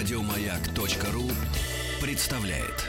Радиомаяк.ру 0.00 1.30
представляет. 2.00 2.86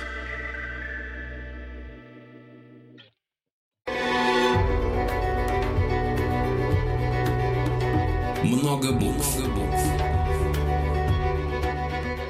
Много 8.45 8.93
букв. 8.93 9.27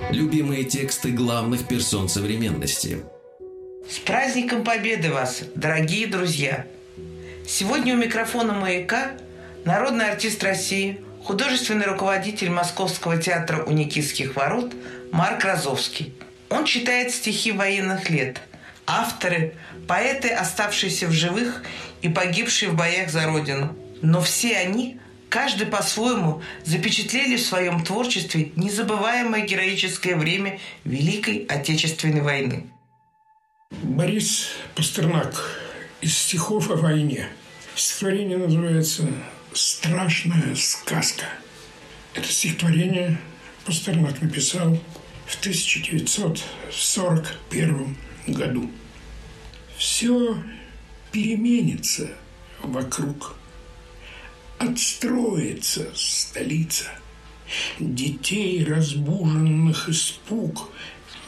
Любимые 0.10 0.64
тексты 0.64 1.12
главных 1.12 1.68
персон 1.68 2.10
современности. 2.10 3.04
С 3.88 4.00
праздником 4.00 4.64
Победы 4.64 5.12
вас, 5.12 5.44
дорогие 5.54 6.08
друзья! 6.08 6.66
Сегодня 7.48 7.94
у 7.94 7.98
микрофона 7.98 8.54
«Маяка» 8.54 9.12
народный 9.64 10.10
артист 10.10 10.44
России, 10.44 11.02
художественный 11.24 11.86
руководитель 11.86 12.50
Московского 12.50 13.18
театра 13.18 13.64
у 13.64 13.72
Никитских 13.72 14.36
ворот 14.36 14.74
Марк 15.12 15.44
Розовский. 15.44 16.14
Он 16.50 16.66
читает 16.66 17.12
стихи 17.12 17.52
военных 17.52 18.10
лет. 18.10 18.42
Авторы– 18.86 19.56
поэты, 19.88 20.30
оставшиеся 20.30 21.08
в 21.08 21.12
живых 21.12 21.64
и 22.02 22.10
погибшие 22.10 22.72
в 22.72 22.76
боях 22.76 23.10
за 23.10 23.26
Родину. 23.26 23.76
Но 24.02 24.22
все 24.22 24.58
они, 24.58 25.00
каждый 25.30 25.68
по-своему, 25.68 26.42
запечатлели 26.66 27.38
в 27.38 27.42
своем 27.42 27.84
творчестве 27.84 28.52
незабываемое 28.56 29.46
героическое 29.46 30.16
время 30.16 30.60
Великой 30.84 31.46
Отечественной 31.46 32.22
войны. 32.22 32.68
Борис 33.72 34.50
Пастернак 34.76 35.58
из 36.02 36.18
стихов 36.18 36.70
о 36.72 36.76
войне. 36.76 37.30
Стихотворение 37.76 38.38
называется 38.38 39.08
«Страшная 39.54 40.56
сказка». 40.56 41.26
Это 42.14 42.28
стихотворение 42.28 43.18
Пастернак 43.66 44.22
написал 44.22 44.78
в 45.26 45.40
1941 45.40 47.98
году. 48.28 48.70
Все 49.78 50.38
переменится 51.12 52.10
вокруг. 52.64 53.36
Отстроится 54.58 55.92
столица. 55.96 56.86
Детей, 57.80 58.64
разбуженных 58.64 59.90
испуг, 59.90 60.70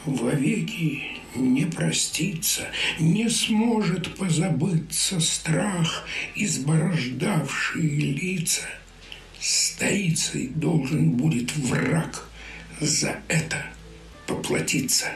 вовеки 0.06 1.18
не 1.34 1.64
простится, 1.64 2.68
не 2.98 3.28
сможет 3.28 4.14
позабыться 4.16 5.20
страх, 5.20 6.06
изборождавший 6.34 7.82
лица. 7.82 8.62
Столицей 9.40 10.48
должен 10.48 11.10
будет 11.10 11.54
враг 11.56 12.28
за 12.80 13.18
это 13.28 13.66
поплатиться. 14.26 15.08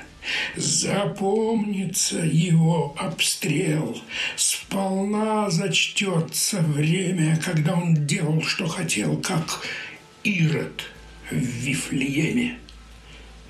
Запомнится 0.56 2.18
его 2.18 2.94
обстрел, 2.98 3.98
сполна 4.36 5.48
зачтется 5.48 6.60
время, 6.60 7.40
когда 7.42 7.74
он 7.74 8.06
делал, 8.06 8.42
что 8.42 8.66
хотел, 8.66 9.16
как 9.18 9.64
Ирод 10.24 10.84
в 11.30 11.34
Вифлееме. 11.34 12.58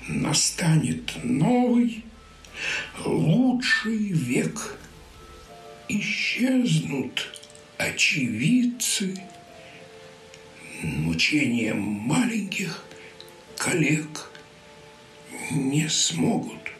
Настанет 0.07 1.11
новый, 1.23 2.05
лучший 3.05 4.11
век. 4.11 4.77
Исчезнут 5.87 7.27
очевидцы, 7.77 9.19
мучением 10.83 11.79
маленьких 11.79 12.83
коллег 13.57 14.29
не 15.51 15.87
смогут 15.89 16.71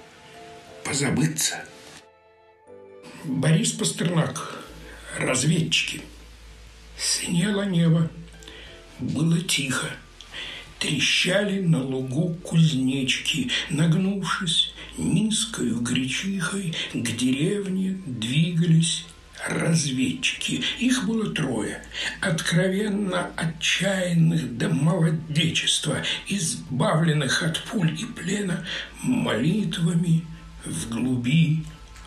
позабыться. 0.84 1.64
Борис 3.24 3.72
Пастернак. 3.72 4.64
Разведчики. 5.18 6.02
Синело 6.98 7.64
небо. 7.64 8.10
Было 9.00 9.42
тихо. 9.42 9.90
Трещали 10.80 11.60
на 11.60 11.84
лугу 11.84 12.36
кузнечки, 12.36 13.50
нагнувшись 13.70 14.74
низкою 15.00 15.82
гречихой 15.82 16.74
к 16.94 17.18
деревне 17.18 17.98
двигались 18.06 19.06
разведчики. 19.48 20.62
Их 20.80 21.06
было 21.06 21.30
трое. 21.30 21.82
Откровенно 22.22 23.32
отчаянных 23.36 24.58
до 24.58 24.70
молодечества, 24.70 26.04
избавленных 26.28 27.44
от 27.44 27.64
пуль 27.64 27.94
и 27.94 28.06
плена 28.06 28.66
молитвами 29.02 30.26
в 30.66 30.90
глуби 30.90 31.64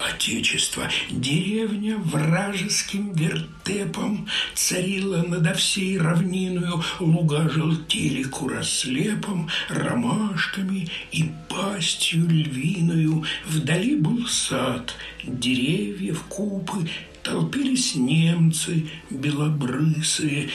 Отечества. 0.09 0.89
Деревня 1.11 1.97
вражеским 1.97 3.13
вертепом 3.13 4.29
царила 4.55 5.23
надо 5.23 5.55
всей 5.55 5.99
равниною, 5.99 6.83
луга 6.99 7.49
желтели 7.49 8.25
курослепом, 8.25 9.49
ромашками 9.69 10.89
и 11.13 11.31
пастью 11.49 12.29
львиную. 12.29 13.25
Вдали 13.47 13.97
был 13.97 14.27
сад, 14.27 14.95
деревьев 15.23 16.23
купы, 16.29 16.89
толпились 17.23 17.95
немцы 17.95 18.89
белобрысые, 19.11 20.51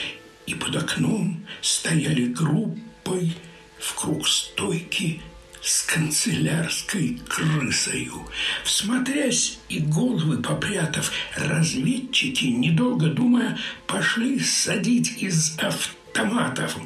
и 0.46 0.54
под 0.54 0.76
окном 0.76 1.44
стояли 1.62 2.26
группой 2.26 3.34
в 3.78 3.94
круг 3.94 4.26
стойки 4.26 5.20
с 5.68 5.82
канцелярской 5.82 7.20
крысою. 7.28 8.26
Всмотрясь 8.64 9.58
и 9.68 9.80
головы 9.80 10.38
попрятав, 10.38 11.12
разведчики, 11.36 12.46
недолго 12.46 13.08
думая, 13.08 13.58
пошли 13.86 14.40
садить 14.40 15.22
из 15.22 15.58
автоматов 15.58 16.78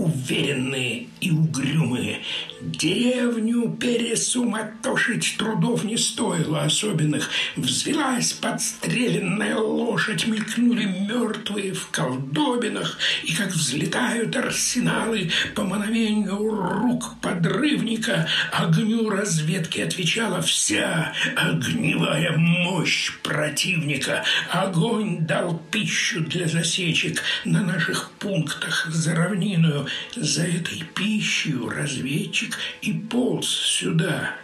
уверенные 0.00 1.08
и 1.20 1.30
угрюмые. 1.30 2.20
Деревню 2.62 3.70
пересуматошить 3.70 5.36
трудов 5.38 5.84
не 5.84 5.96
стоило 5.96 6.62
особенных. 6.62 7.30
Взвелась 7.56 8.32
подстреленная 8.32 9.56
лошадь, 9.56 10.26
мелькнули 10.26 10.84
мертвые 10.84 11.74
в 11.74 11.88
колдобинах, 11.88 12.98
и 13.24 13.34
как 13.34 13.48
взлетают 13.48 14.34
арсеналы 14.36 15.30
по 15.54 15.64
мановению 15.64 16.50
рук 16.50 17.16
подрывника, 17.20 18.26
огню 18.52 19.08
разведки 19.10 19.80
отвечала 19.80 20.40
вся 20.40 21.12
огневая 21.36 22.36
мощь 22.36 23.12
противника. 23.22 24.24
Огонь 24.50 25.26
дал 25.26 25.60
пищу 25.70 26.20
для 26.20 26.46
засечек 26.46 27.22
на 27.44 27.62
наших 27.62 28.10
пунктах 28.18 28.86
за 28.90 29.14
равниною, 29.14 29.86
за 30.16 30.44
этой 30.44 30.82
пищей 30.94 31.56
разведчик 31.68 32.56
и 32.82 32.92
полз 32.92 33.48
сюда, 33.48 34.36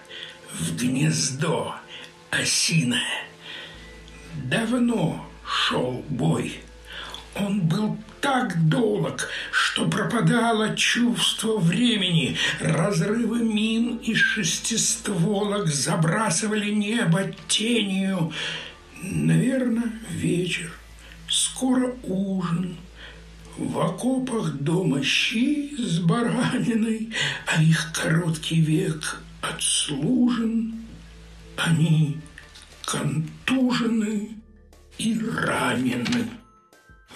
в 0.53 0.77
гнездо 0.77 1.75
осиное. 2.31 3.25
Давно 4.45 5.27
шел 5.47 6.05
бой. 6.09 6.61
Он 7.35 7.61
был 7.61 7.99
так 8.21 8.69
долг, 8.69 9.29
что 9.51 9.89
пропадало 9.89 10.75
чувство 10.75 11.59
времени. 11.59 12.37
Разрывы 12.61 13.41
мин 13.41 13.97
и 13.99 14.15
шестистволок 14.15 15.69
забрасывали 15.69 16.71
небо 16.71 17.31
тенью. 17.49 18.33
Наверное, 19.03 19.93
вечер. 20.11 20.73
Скоро 21.29 21.95
ужин– 22.05 22.77
в 23.59 23.78
окопах 23.78 24.53
дома 24.53 25.03
щи 25.03 25.75
с 25.79 25.99
бараниной, 25.99 27.11
а 27.47 27.62
их 27.62 27.93
короткий 27.93 28.61
век 28.61 29.23
отслужен, 29.41 30.75
они 31.56 32.19
контужены 32.85 34.31
и 34.99 35.19
ранены. 35.19 36.29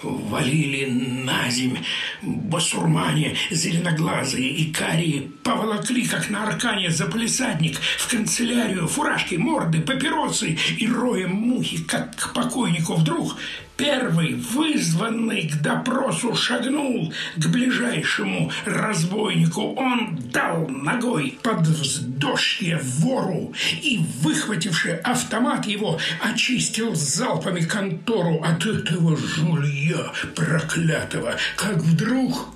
Валили 0.03 0.87
на 0.87 1.51
земь 1.51 1.77
басурмане 2.23 3.37
зеленоглазые 3.51 4.49
и 4.49 4.73
карие 4.73 5.31
поволокли, 5.43 6.07
как 6.07 6.31
на 6.31 6.45
аркане, 6.45 6.91
за 6.91 7.05
полисадник 7.05 7.79
в 7.79 8.11
канцелярию 8.11 8.89
фуражки, 8.89 9.35
морды, 9.35 9.83
папиросы 9.83 10.57
и 10.79 10.89
роем 10.89 11.33
мухи, 11.33 11.85
как 11.85 12.17
к 12.17 12.33
покойнику 12.33 12.95
вдруг 12.95 13.37
Первый, 13.81 14.35
вызванный 14.35 15.49
к 15.49 15.63
допросу, 15.63 16.35
шагнул 16.35 17.15
к 17.37 17.47
ближайшему 17.47 18.53
разбойнику. 18.67 19.73
Он 19.75 20.19
дал 20.31 20.69
ногой 20.69 21.39
под 21.43 21.67
вздошье 21.67 22.79
вору 22.83 23.55
и, 23.83 23.99
выхвативший 24.21 24.99
автомат 24.99 25.67
его, 25.67 25.99
очистил 26.21 26.95
залпами 26.95 27.63
контору 27.63 28.43
от 28.43 28.67
этого 28.67 29.17
жулья 29.17 30.13
проклятого. 30.35 31.37
Как 31.57 31.79
вдруг 31.79 32.49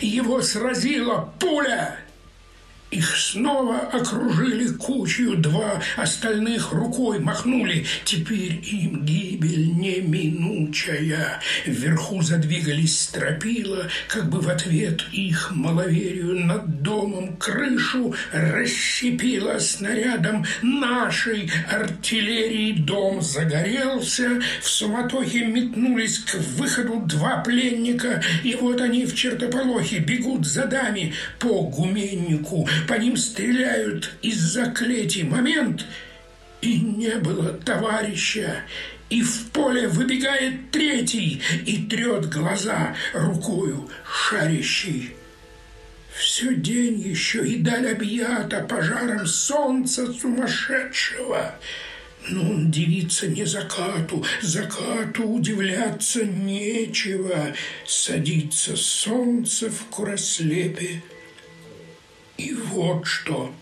его 0.00 0.40
сразила 0.40 1.30
пуля 1.38 1.98
Их 2.92 3.16
снова 3.16 3.78
окружили 3.78 4.66
кучью, 4.66 5.38
два 5.38 5.80
остальных 5.96 6.72
рукой 6.72 7.20
махнули. 7.20 7.86
Теперь 8.04 8.60
им 8.70 9.02
гибель 9.06 9.72
неминучая. 9.74 11.40
Вверху 11.64 12.20
задвигались 12.20 13.00
стропила, 13.00 13.88
как 14.08 14.28
бы 14.28 14.40
в 14.40 14.48
ответ 14.50 15.06
их 15.10 15.52
маловерию 15.52 16.44
над 16.44 16.82
домом 16.82 17.34
крышу 17.38 18.14
расщепила 18.30 19.58
снарядом 19.58 20.44
нашей 20.60 21.50
артиллерии. 21.70 22.72
Дом 22.72 23.22
загорелся, 23.22 24.42
в 24.60 24.68
суматохе 24.68 25.46
метнулись 25.46 26.18
к 26.18 26.34
выходу 26.58 27.02
два 27.06 27.38
пленника, 27.38 28.22
и 28.44 28.54
вот 28.54 28.82
они 28.82 29.06
в 29.06 29.14
чертополохе 29.14 30.00
бегут 30.00 30.46
за 30.46 30.66
дами 30.66 31.14
по 31.38 31.62
гуменнику 31.62 32.68
по 32.86 32.94
ним 32.94 33.16
стреляют 33.16 34.12
из-за 34.22 34.66
клети. 34.66 35.22
Момент, 35.22 35.84
и 36.60 36.78
не 36.80 37.16
было 37.16 37.52
товарища. 37.52 38.62
И 39.10 39.20
в 39.22 39.50
поле 39.50 39.88
выбегает 39.88 40.70
третий 40.70 41.42
и 41.66 41.82
трет 41.84 42.30
глаза 42.30 42.96
рукою 43.12 43.90
шарящий. 44.04 45.14
Все 46.14 46.54
день 46.54 47.00
еще 47.00 47.46
и 47.46 47.58
даль 47.58 47.90
объята 47.90 48.60
пожаром 48.60 49.26
солнца 49.26 50.12
сумасшедшего. 50.12 51.54
Но 52.28 52.42
он 52.42 52.70
дивится 52.70 53.26
не 53.26 53.44
закату, 53.44 54.24
закату 54.40 55.24
удивляться 55.24 56.24
нечего. 56.24 57.54
Садится 57.86 58.76
солнце 58.76 59.68
в 59.68 59.86
курослепе 59.86 61.02
и 62.36 62.54
вот 62.54 63.06
что, 63.06 63.54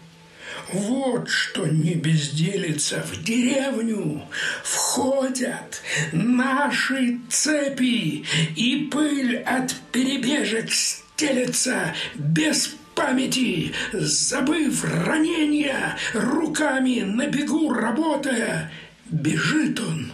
вот 0.73 1.29
что 1.29 1.67
не 1.67 1.95
безделится 1.95 3.03
в 3.03 3.23
деревню 3.23 4.23
входят 4.63 5.83
наши 6.13 7.19
цепи, 7.29 8.25
и 8.57 8.89
пыль 8.91 9.39
от 9.39 9.75
перебежек 9.93 10.71
стелется 10.73 11.95
без 12.15 12.75
памяти, 12.95 13.73
забыв 13.93 14.85
ранения, 14.85 15.97
руками 16.13 17.01
на 17.01 17.27
бегу 17.27 17.73
работая, 17.73 18.73
бежит 19.07 19.81
он 19.81 20.13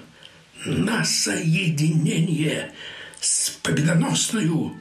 на 0.65 1.05
соединение 1.05 2.73
с 3.21 3.51
победоносную 3.63 4.75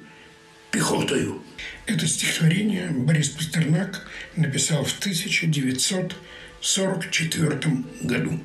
пехотою. 0.71 1.44
Это 1.87 2.07
стихотворение 2.07 2.89
Борис 2.89 3.29
Пастернак 3.29 4.07
написал 4.35 4.83
в 4.83 4.97
1944 4.97 7.59
году. 8.01 8.39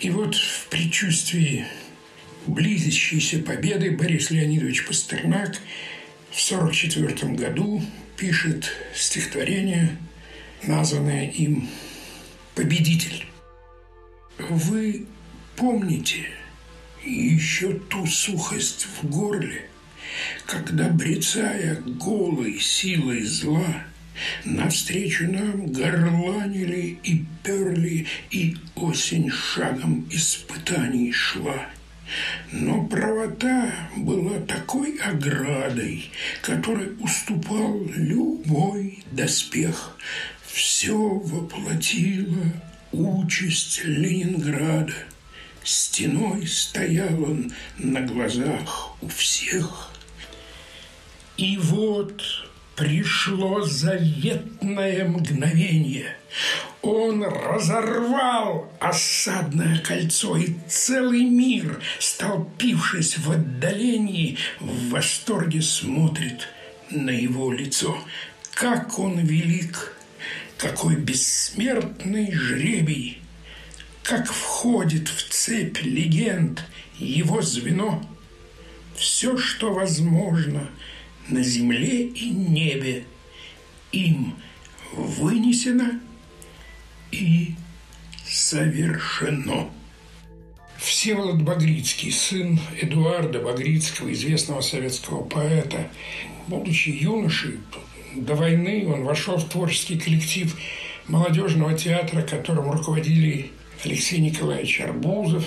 И 0.00 0.10
вот 0.10 0.34
в 0.34 0.66
предчувствии 0.66 1.66
близящейся 2.48 3.38
победы 3.38 3.92
Борис 3.92 4.30
Леонидович 4.30 4.86
Пастернак 4.86 5.56
в 6.32 6.52
1944 6.52 7.34
году 7.34 7.80
пишет 8.16 8.72
стихотворение, 8.92 9.96
названное 10.64 11.30
им 11.30 11.68
«Победитель». 12.56 13.24
Вы 14.36 15.06
помните 15.54 16.26
еще 17.04 17.74
ту 17.74 18.04
сухость 18.06 18.88
в 19.00 19.08
горле– 19.08 19.68
когда, 20.46 20.88
брецая 20.88 21.80
голой 21.84 22.58
силой 22.58 23.24
зла, 23.24 23.84
Навстречу 24.44 25.30
нам 25.30 25.66
горланили 25.72 26.98
и 27.02 27.24
перли, 27.42 28.06
И 28.30 28.56
осень 28.74 29.30
шагом 29.30 30.08
испытаний 30.10 31.12
шла. 31.12 31.68
Но 32.52 32.86
правота 32.86 33.70
была 33.96 34.40
такой 34.40 34.96
оградой, 34.98 36.10
Которой 36.42 36.96
уступал 37.00 37.80
любой 37.94 39.04
доспех. 39.12 39.96
Все 40.46 40.96
воплотило 40.96 42.52
участь 42.92 43.82
Ленинграда. 43.84 44.94
Стеной 45.62 46.46
стоял 46.46 47.22
он 47.22 47.52
на 47.76 48.00
глазах 48.00 48.96
у 49.02 49.08
всех– 49.08 49.92
и 51.38 51.56
вот 51.56 52.22
пришло 52.74 53.62
заветное 53.62 55.08
мгновение. 55.08 56.16
Он 56.82 57.22
разорвал 57.24 58.70
осадное 58.80 59.78
кольцо, 59.78 60.36
и 60.36 60.54
целый 60.68 61.24
мир, 61.24 61.80
столпившись 62.00 63.18
в 63.18 63.30
отдалении, 63.30 64.36
в 64.58 64.90
восторге 64.90 65.62
смотрит 65.62 66.48
на 66.90 67.10
его 67.10 67.52
лицо. 67.52 67.96
Как 68.52 68.98
он 68.98 69.20
велик, 69.20 69.96
какой 70.56 70.96
бессмертный 70.96 72.32
жребий, 72.32 73.22
как 74.02 74.32
входит 74.32 75.08
в 75.08 75.28
цепь 75.28 75.82
легенд 75.82 76.64
его 76.98 77.42
звено. 77.42 78.02
Все, 78.96 79.36
что 79.38 79.72
возможно– 79.72 80.68
на 81.28 81.42
земле 81.42 82.06
и 82.06 82.30
небе 82.30 83.04
им 83.92 84.34
вынесено 84.92 86.00
и 87.10 87.54
совершено. 88.26 89.70
Всеволод 90.78 91.42
Багрицкий, 91.42 92.12
сын 92.12 92.60
Эдуарда 92.80 93.40
Багрицкого, 93.40 94.12
известного 94.12 94.60
советского 94.60 95.24
поэта, 95.24 95.90
будучи 96.46 96.90
юношей, 96.90 97.58
до 98.14 98.34
войны 98.34 98.86
он 98.86 99.04
вошел 99.04 99.36
в 99.36 99.48
творческий 99.48 99.98
коллектив 99.98 100.56
молодежного 101.08 101.76
театра, 101.76 102.22
которым 102.22 102.70
руководили 102.70 103.50
Алексей 103.84 104.18
Николаевич 104.18 104.80
Арбузов 104.80 105.44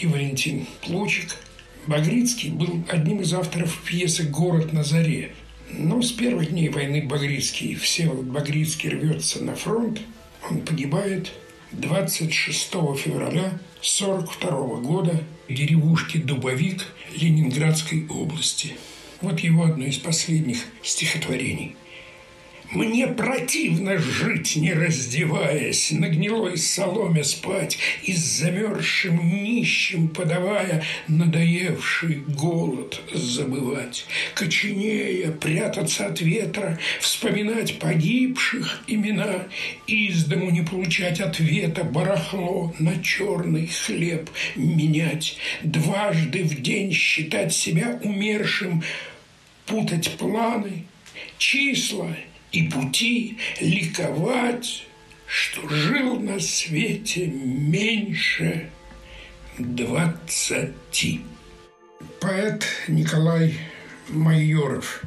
и 0.00 0.06
Валентин 0.06 0.66
Плучик– 0.82 1.36
Багрицкий 1.86 2.50
был 2.50 2.82
одним 2.88 3.20
из 3.20 3.34
авторов 3.34 3.82
пьесы 3.84 4.24
«Город 4.24 4.72
на 4.72 4.84
заре». 4.84 5.34
Но 5.70 6.00
с 6.00 6.12
первых 6.12 6.50
дней 6.50 6.68
войны 6.68 7.02
Багрицкий, 7.02 7.74
Всеволод 7.74 8.26
Багрицкий 8.26 8.90
рвется 8.90 9.42
на 9.44 9.54
фронт. 9.54 10.00
Он 10.48 10.60
погибает 10.60 11.32
26 11.72 12.70
февраля 12.96 13.58
1942 13.80 14.80
года 14.80 15.22
в 15.48 15.52
деревушке 15.52 16.18
Дубовик 16.18 16.86
Ленинградской 17.16 18.06
области. 18.08 18.76
Вот 19.20 19.40
его 19.40 19.64
одно 19.64 19.84
из 19.84 19.98
последних 19.98 20.58
стихотворений– 20.82 21.76
мне 22.70 23.06
противно 23.06 23.98
жить, 23.98 24.56
не 24.56 24.72
раздеваясь, 24.72 25.90
На 25.90 26.08
гнилой 26.08 26.56
соломе 26.56 27.22
спать 27.22 27.78
И 28.02 28.12
замерзшим 28.12 29.42
нищим 29.42 30.08
подавая 30.08 30.82
Надоевший 31.06 32.22
голод 32.26 33.00
забывать. 33.12 34.06
Коченея, 34.34 35.30
прятаться 35.30 36.06
от 36.06 36.20
ветра, 36.20 36.78
Вспоминать 37.00 37.78
погибших 37.78 38.82
имена, 38.86 39.46
Из 39.86 40.24
дому 40.24 40.50
не 40.50 40.62
получать 40.62 41.20
ответа, 41.20 41.84
Барахло 41.84 42.74
на 42.78 43.00
черный 43.02 43.66
хлеб 43.66 44.30
менять, 44.56 45.36
Дважды 45.62 46.42
в 46.42 46.60
день 46.60 46.92
считать 46.92 47.54
себя 47.54 48.00
умершим, 48.02 48.82
Путать 49.66 50.10
планы, 50.18 50.84
числа– 51.38 52.08
и 52.54 52.68
пути 52.68 53.36
ликовать, 53.60 54.86
что 55.26 55.68
жил 55.68 56.20
на 56.20 56.38
свете 56.38 57.26
меньше 57.26 58.70
двадцати. 59.58 61.22
Поэт 62.20 62.64
Николай 62.86 63.58
Майоров. 64.08 65.02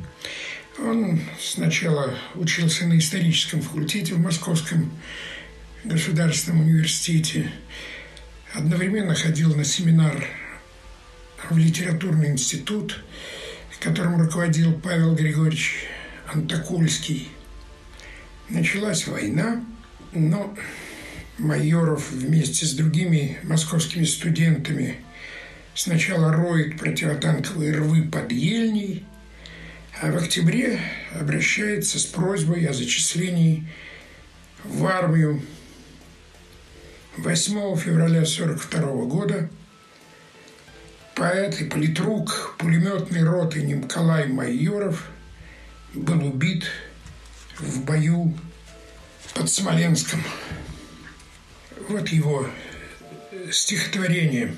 Он 0.78 1.22
сначала 1.40 2.16
учился 2.36 2.86
на 2.86 2.98
историческом 2.98 3.62
факультете 3.62 4.16
в 4.16 4.20
Московском 4.20 4.92
государственном 5.86 6.62
университете, 6.62 7.50
одновременно 8.54 9.16
ходил 9.16 9.56
на 9.56 9.64
семинар 9.64 10.28
в 11.50 11.58
литературный 11.58 12.32
институт, 12.32 13.02
которым 13.80 14.20
руководил 14.20 14.74
Павел 14.74 15.16
Григорьевич 15.16 15.86
Антокольский– 16.34 17.30
Началась 18.50 19.08
война, 19.08 19.62
но 20.14 20.56
Майоров 21.38 22.12
вместе 22.12 22.66
с 22.66 22.74
другими 22.74 23.38
московскими 23.44 24.06
студентами 24.06 25.02
сначала 25.76 26.32
роет 26.32 26.80
противотанковые 26.80 27.74
рвы 27.74 28.04
под 28.04 28.32
Ельней, 28.32 29.06
а 30.02 30.12
в 30.12 30.18
октябре 30.18 30.80
обращается 31.12 32.00
с 32.00 32.06
просьбой 32.06 32.66
о 32.68 32.74
зачислении 32.74 33.68
в 34.64 34.86
армию 34.86 35.42
8 37.18 37.76
февраля 37.76 38.22
1942 38.22 38.82
года. 39.06 39.50
Поэт 41.16 41.60
и 41.60 41.66
политрук 41.66 42.56
пулеметной 42.60 43.24
роты 43.24 43.62
Николай 43.62 44.28
Майоров 44.28 45.10
был 45.94 46.26
убит 46.26 46.66
в 47.60 47.84
бою 47.84 48.34
под 49.34 49.50
Смоленском. 49.50 50.24
Вот 51.90 52.10
его 52.10 52.48
стихотворение, 53.52 54.56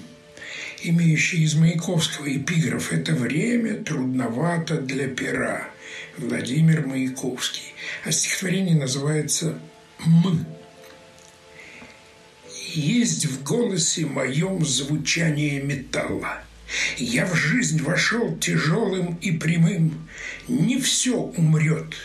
имеющее 0.84 1.44
из 1.44 1.56
Маяковского 1.56 2.36
эпиграф 2.36 2.91
«Это 2.91 3.13
время 3.13 3.84
трудновато 3.84 4.82
для 4.82 5.08
пера» 5.08 5.70
Владимир 6.18 6.86
Маяковский. 6.86 7.74
А 8.03 8.12
стихотворение 8.12 8.75
называется 8.75 9.60
«Мы». 10.06 10.46
Есть 12.74 13.25
в 13.25 13.44
голосе 13.44 14.06
моем 14.06 14.63
звучание 14.65 15.62
металла– 15.62 16.44
я 16.98 17.25
в 17.25 17.36
жизнь 17.36 17.82
вошел 17.82 18.38
тяжелым 18.38 19.18
и 19.22 19.32
прямым. 19.32 20.08
Не 20.48 20.79
все 20.79 21.18
умрет, 21.18 21.96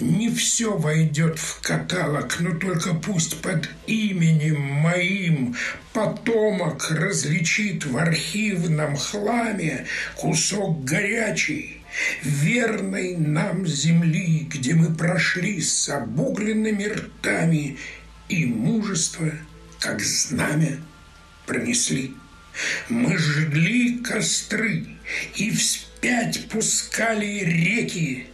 не 0.00 0.30
все 0.30 0.76
войдет 0.76 1.38
в 1.38 1.60
каталог, 1.60 2.40
но 2.40 2.54
только 2.54 2.94
пусть 2.94 3.40
под 3.40 3.68
именем 3.86 4.60
моим 4.60 5.56
потомок 5.92 6.90
различит 6.90 7.84
в 7.84 7.96
архивном 7.96 8.96
хламе 8.96 9.86
кусок 10.16 10.84
горячий, 10.84 11.82
верной 12.22 13.16
нам 13.16 13.66
земли, 13.66 14.46
где 14.50 14.74
мы 14.74 14.94
прошли 14.94 15.60
с 15.60 15.88
обугленными 15.88 16.84
ртами 16.84 17.78
и 18.28 18.46
мужество, 18.46 19.30
как 19.78 20.00
знамя, 20.00 20.78
пронесли. 21.46 22.14
Мы 22.88 23.16
жгли 23.16 23.98
костры 23.98 24.86
и 25.36 25.50
вспять 25.50 26.48
пускали 26.48 27.44
реки. 27.44 28.26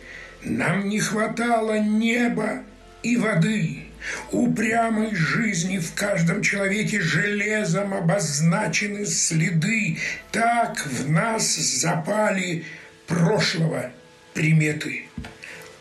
Нам 0.45 0.89
не 0.89 1.01
хватало 1.01 1.79
неба 1.79 2.63
и 3.03 3.17
воды. 3.17 3.85
Упрямой 4.33 5.15
жизни 5.15 5.79
в 5.79 5.95
каждом 5.95 6.43
человеке 6.43 7.01
железом 7.01 7.95
обозначены 7.95 9.07
следы. 9.07 9.99
Так 10.31 10.87
в 10.87 11.11
нас 11.11 11.55
запали 11.55 12.65
прошлого 13.07 13.91
приметы. 14.35 15.05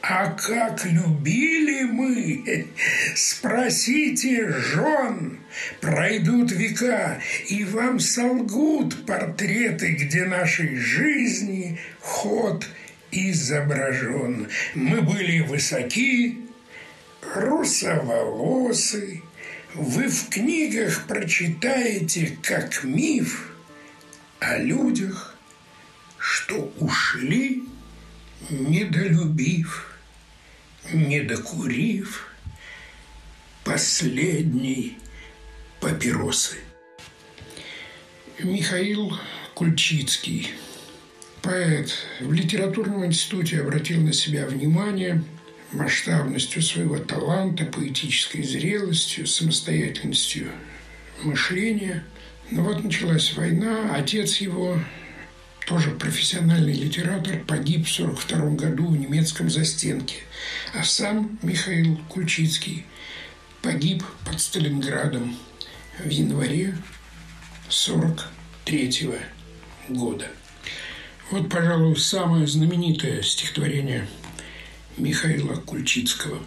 А 0.01 0.31
как 0.31 0.85
любили 0.85 1.83
мы, 1.83 2.67
спросите 3.15 4.49
жен, 4.49 5.39
пройдут 5.79 6.51
века, 6.51 7.21
и 7.47 7.63
вам 7.63 7.99
солгут 7.99 9.05
портреты, 9.05 9.93
где 9.93 10.25
нашей 10.25 10.75
жизни 10.75 11.79
ход 12.01 12.67
изображен. 13.13 14.49
Мы 14.73 15.01
были 15.01 15.39
высоки, 15.41 16.39
русоволосы, 17.35 19.21
вы 19.73 20.07
в 20.07 20.29
книгах 20.29 21.07
прочитаете, 21.07 22.37
как 22.41 22.83
миф 22.83 23.51
о 24.39 24.57
людях, 24.57 25.35
что 26.17 26.73
ушли, 26.79 27.63
недолюбив 28.49 29.93
не 30.91 31.21
докурив 31.21 32.27
последней 33.63 34.97
папиросы. 35.79 36.57
Михаил 38.39 39.17
Кульчицкий, 39.53 40.49
поэт, 41.43 41.93
в 42.21 42.33
литературном 42.33 43.05
институте 43.05 43.59
обратил 43.59 44.01
на 44.01 44.13
себя 44.13 44.47
внимание 44.47 45.21
масштабностью 45.71 46.61
своего 46.61 46.97
таланта, 46.97 47.65
поэтической 47.65 48.43
зрелостью, 48.43 49.27
самостоятельностью 49.27 50.51
мышления. 51.21 52.03
Но 52.49 52.63
вот 52.63 52.83
началась 52.83 53.33
война, 53.35 53.93
отец 53.93 54.37
его 54.37 54.79
тоже 55.67 55.91
профессиональный 55.91 56.73
литератор, 56.73 57.39
погиб 57.45 57.87
в 57.87 57.99
1942 57.99 58.49
году 58.55 58.87
в 58.87 58.97
немецком 58.97 59.49
застенке. 59.49 60.17
А 60.73 60.83
сам 60.83 61.37
Михаил 61.41 61.97
Кульчицкий 62.09 62.85
погиб 63.61 64.03
под 64.25 64.39
Сталинградом 64.39 65.35
в 65.99 66.09
январе 66.09 66.75
1943 67.69 69.19
года. 69.89 70.27
Вот, 71.31 71.49
пожалуй, 71.49 71.97
самое 71.97 72.47
знаменитое 72.47 73.21
стихотворение 73.21 74.07
Михаила 74.97 75.55
Кульчицкого. 75.55 76.39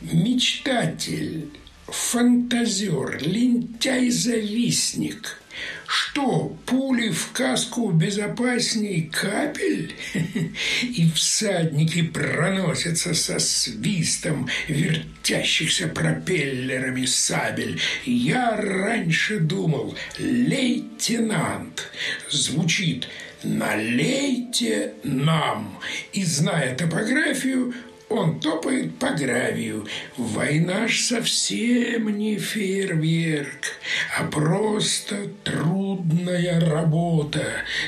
Мечтатель, 0.00 1.50
фантазер, 1.86 3.18
лентяй-завистник– 3.22 5.36
что, 5.86 6.56
пули 6.66 7.10
в 7.10 7.32
каску 7.32 7.90
безопасней 7.90 9.10
капель? 9.12 9.94
И 10.82 11.10
всадники 11.14 12.02
проносятся 12.02 13.14
со 13.14 13.38
свистом 13.38 14.48
вертящихся 14.68 15.88
пропеллерами 15.88 17.04
сабель. 17.06 17.80
Я 18.04 18.56
раньше 18.56 19.40
думал, 19.40 19.96
лейтенант 20.18 21.90
звучит 22.30 23.08
«налейте 23.42 24.94
нам». 25.02 25.78
И, 26.12 26.24
зная 26.24 26.74
топографию, 26.74 27.74
он 28.10 28.40
топает 28.40 28.98
по 28.98 29.10
гравию. 29.10 29.86
Война 30.16 30.88
ж 30.88 30.98
совсем 30.98 32.08
не 32.18 32.38
фейерверк, 32.38 33.76
а 34.18 34.24
просто 34.24 35.28
трудная 35.44 36.60
работа, 36.60 37.44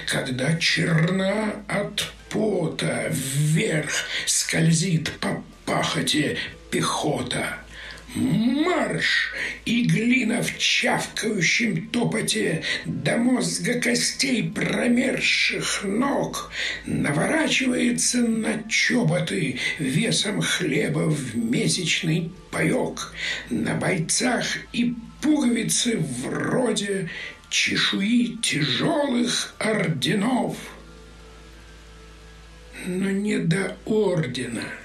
когда 0.07 0.57
черна 0.57 1.65
от 1.67 2.13
пота 2.31 3.09
вверх 3.11 3.91
скользит 4.27 5.11
по 5.21 5.43
пахоте 5.67 6.39
пехота. 6.71 7.59
Марш! 8.15 9.33
И 9.65 9.85
глина 9.85 10.43
в 10.43 10.59
чавкающем 10.59 11.89
топоте 11.89 12.63
До 12.85 13.17
мозга 13.17 13.81
костей 13.81 14.51
промерзших 14.51 15.85
ног 15.85 16.51
Наворачивается 16.85 18.19
на 18.19 18.63
чоботы 18.69 19.59
Весом 19.79 20.43
хлеба 20.43 21.09
в 21.09 21.37
месячный 21.37 22.31
паек. 22.51 23.15
На 23.49 23.75
бойцах 23.77 24.45
и 24.73 24.95
пуговицы 25.23 25.99
вроде 26.23 27.09
Чешуи 27.49 28.39
тяжелых 28.43 29.55
орденов. 29.59 30.57
Но 32.87 33.11
не 33.11 33.39
до 33.39 33.77
ордена– 33.87 34.65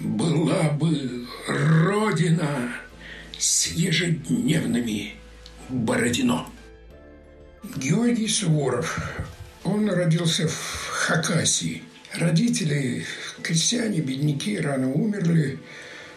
была 0.00 0.70
бы 0.70 1.26
Родина 1.46 2.74
с 3.38 3.68
ежедневными 3.68 5.14
Бородино. 5.68 6.46
Георгий 7.76 8.28
Суворов. 8.28 8.98
Он 9.64 9.88
родился 9.90 10.48
в 10.48 10.86
Хакасии. 10.88 11.82
Родители 12.14 13.04
крестьяне, 13.42 14.00
бедняки, 14.00 14.58
рано 14.58 14.90
умерли. 14.92 15.58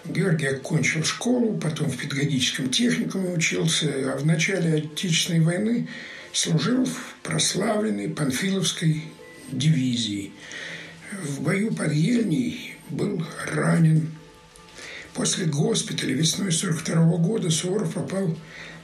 Георгий 0.06 0.48
окончил 0.48 1.04
школу, 1.04 1.58
потом 1.58 1.90
в 1.90 1.98
педагогическом 1.98 2.70
техникуме 2.70 3.30
учился, 3.30 4.14
а 4.14 4.18
в 4.18 4.26
начале 4.26 4.76
Отечественной 4.76 5.42
войны 5.42 5.88
служил 6.34 6.86
в 6.86 7.16
прославленной 7.22 8.10
Панфиловской 8.10 9.04
дивизии. 9.52 10.32
В 11.22 11.42
бою 11.42 11.74
под 11.74 11.94
Ельней 11.94 12.73
был 12.94 13.24
ранен. 13.52 14.12
После 15.14 15.46
госпиталя 15.46 16.14
весной 16.14 16.52
42 16.52 17.18
года 17.18 17.50
Суворов 17.50 17.94
попал 17.94 18.36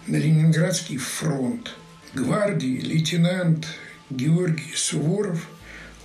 на 0.08 0.16
Ленинградский 0.18 0.98
фронт. 0.98 1.72
Гвардии 2.14 2.80
лейтенант 2.82 3.68
Георгий 4.10 4.74
Суворов 4.76 5.48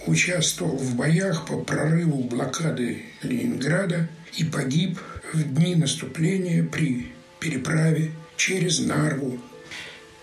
участвовал 0.06 0.76
в 0.76 0.94
боях 0.96 1.46
по 1.46 1.62
прорыву 1.62 2.24
блокады 2.24 3.04
Ленинграда 3.22 4.08
и 4.36 4.44
погиб 4.44 4.98
в 5.32 5.42
дни 5.42 5.74
наступления 5.74 6.62
при 6.62 7.12
переправе 7.40 8.12
через 8.36 8.80
Нарву 8.80 9.40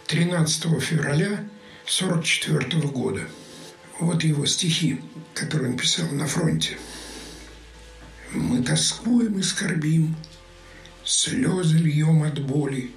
13 0.07 0.81
февраля 0.81 1.45
1944 1.85 2.87
года. 2.87 3.21
Вот 3.99 4.23
его 4.23 4.45
стихи, 4.45 5.01
которые 5.33 5.71
он 5.71 5.77
писал 5.77 6.07
на 6.11 6.27
фронте. 6.27 6.77
Мы 8.33 8.63
тоскуем 8.63 9.39
и 9.39 9.43
скорбим, 9.43 10.15
слезы 11.03 11.77
льем 11.77 12.23
от 12.23 12.39
боли. 12.39 12.91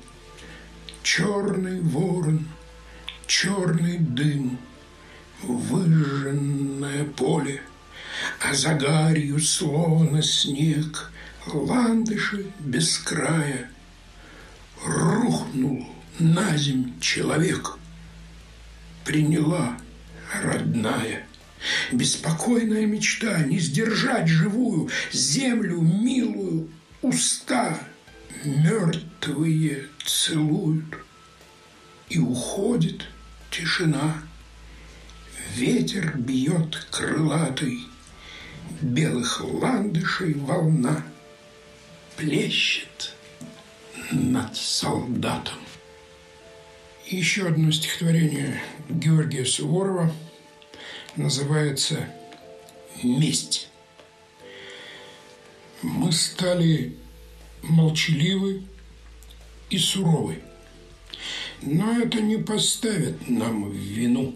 Черный 1.02 1.80
ворон, 1.80 2.46
черный 3.26 3.98
дым, 3.98 4.58
выжженное 5.42 7.04
поле, 7.04 7.62
А 8.40 8.54
за 8.54 8.74
гарью 8.74 9.40
словно 9.40 10.22
снег 10.22 11.10
ландыши 11.46 12.52
без 12.60 12.96
края. 12.98 13.70
Рухнул 14.84 15.88
на 16.20 16.56
земь 16.56 16.98
человек, 17.00 17.76
приняла 19.04 19.76
родная. 20.42 21.26
Беспокойная 21.92 22.86
мечта 22.86 23.38
не 23.44 23.58
сдержать 23.58 24.28
живую 24.28 24.90
землю 25.12 25.80
милую 25.80 26.68
уста 27.02 27.78
мертвые 28.44 29.88
целуют 30.04 30.96
и 32.08 32.18
уходит 32.18 33.06
тишина. 33.50 34.22
Ветер 35.54 36.16
бьет 36.16 36.86
крылатый, 36.90 37.80
белых 38.80 39.42
ландышей 39.44 40.34
волна 40.34 41.04
плещет 42.16 43.14
над 44.10 44.56
солдатом. 44.56 45.58
Еще 47.06 47.46
одно 47.46 47.70
стихотворение 47.70 48.60
Георгия 48.88 49.44
Суворова 49.44 50.12
называется 51.16 52.08
«Месть». 53.02 53.68
Мы 55.82 56.12
стали 56.12 56.96
молчаливы 57.62 58.64
и 59.70 59.78
суровы, 59.78 60.42
но 61.60 61.98
это 61.98 62.20
не 62.20 62.38
поставит 62.38 63.28
нам 63.28 63.70
в 63.70 63.74
вину. 63.74 64.34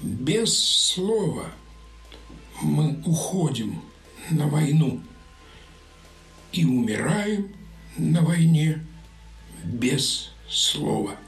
Без 0.00 0.58
слова 0.58 1.50
мы 2.62 3.02
уходим 3.04 3.82
на 4.30 4.46
войну 4.46 5.02
и 6.52 6.64
умираем 6.64 7.54
на 7.98 8.22
войне 8.22 8.84
без 9.64 10.30
слова– 10.48 11.16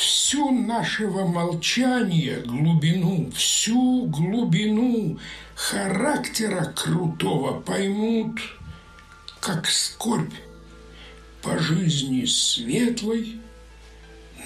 всю 0.00 0.50
нашего 0.50 1.26
молчания 1.26 2.40
глубину, 2.40 3.30
всю 3.32 4.06
глубину 4.06 5.18
характера 5.54 6.72
крутого 6.74 7.60
поймут, 7.60 8.40
как 9.40 9.66
скорбь 9.68 10.32
по 11.42 11.58
жизни 11.58 12.24
светлой, 12.24 13.40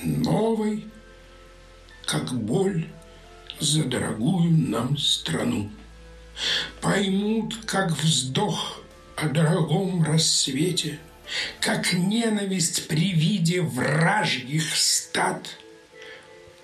новой, 0.02 0.88
как 2.04 2.32
боль 2.34 2.88
за 3.60 3.84
дорогую 3.84 4.50
нам 4.50 4.98
страну. 4.98 5.70
Поймут, 6.80 7.54
как 7.64 7.92
вздох 7.92 8.80
о 9.14 9.28
дорогом 9.28 10.02
рассвете– 10.02 10.98
как 11.60 11.92
ненависть 11.92 12.88
при 12.88 13.12
виде 13.12 13.60
вражьих 13.62 14.74
стад, 14.74 15.48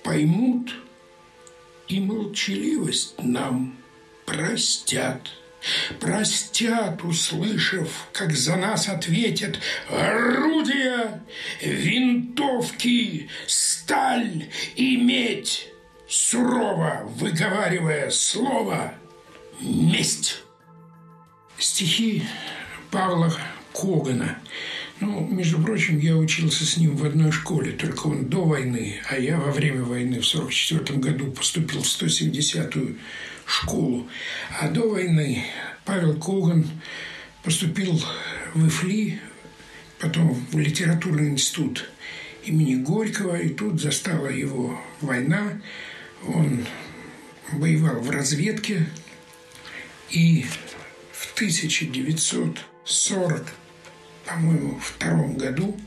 поймут 0.03 0.75
и 1.89 2.01
молчаливость 2.01 3.15
нам 3.23 3.77
простят. 4.27 5.31
Простят, 5.99 7.05
услышав, 7.05 8.09
как 8.13 8.33
за 8.33 8.57
нас 8.57 8.89
ответят 8.89 9.59
орудия, 9.91 11.23
винтовки, 11.61 13.29
сталь 13.47 14.49
и 14.77 14.97
медь, 14.97 15.69
сурово 16.09 17.03
выговаривая 17.17 18.11
слово 18.11 18.95
«месть». 19.61 20.39
Стихи 21.59 22.25
Павла 22.91 23.31
Когана. 23.81 24.39
Ну, 25.01 25.27
между 25.27 25.61
прочим, 25.63 25.99
я 25.99 26.17
учился 26.17 26.67
с 26.67 26.77
ним 26.77 26.97
в 26.97 27.05
одной 27.07 27.33
школе, 27.33 27.73
только 27.73 28.09
он 28.09 28.27
до 28.27 28.45
войны, 28.45 29.01
а 29.09 29.19
я 29.19 29.39
во 29.39 29.51
время 29.51 29.83
войны 29.83 30.21
в 30.21 30.35
1944 30.35 30.99
году 30.99 31.33
поступил 31.33 31.83
в 31.83 31.87
170-ю 31.87 32.97
школу. 33.47 34.07
А 34.61 34.69
до 34.69 34.91
войны 34.91 35.43
Павел 35.87 36.21
Коган 36.21 36.69
поступил 37.43 37.99
в 38.53 38.69
ИФЛИ, 38.69 39.19
потом 39.99 40.35
в 40.35 40.59
литературный 40.59 41.31
институт 41.31 41.89
имени 42.45 42.75
Горького, 42.75 43.37
и 43.37 43.49
тут 43.49 43.81
застала 43.81 44.29
его 44.29 44.79
война. 45.01 45.59
Он 46.27 46.67
воевал 47.53 48.01
в 48.01 48.11
разведке, 48.11 48.87
и 50.11 50.45
в 51.13 51.33
1940 51.35 53.60
по-моему, 54.27 54.79
втором 54.81 55.37
году 55.37 55.79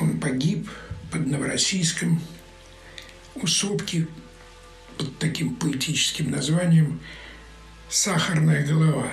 он 0.00 0.18
погиб 0.18 0.68
под 1.10 1.26
Новороссийском 1.26 2.20
у 3.34 3.46
сопки 3.46 4.06
под 4.98 5.18
таким 5.18 5.54
поэтическим 5.56 6.30
названием 6.30 7.00
«Сахарная 7.88 8.66
голова». 8.66 9.12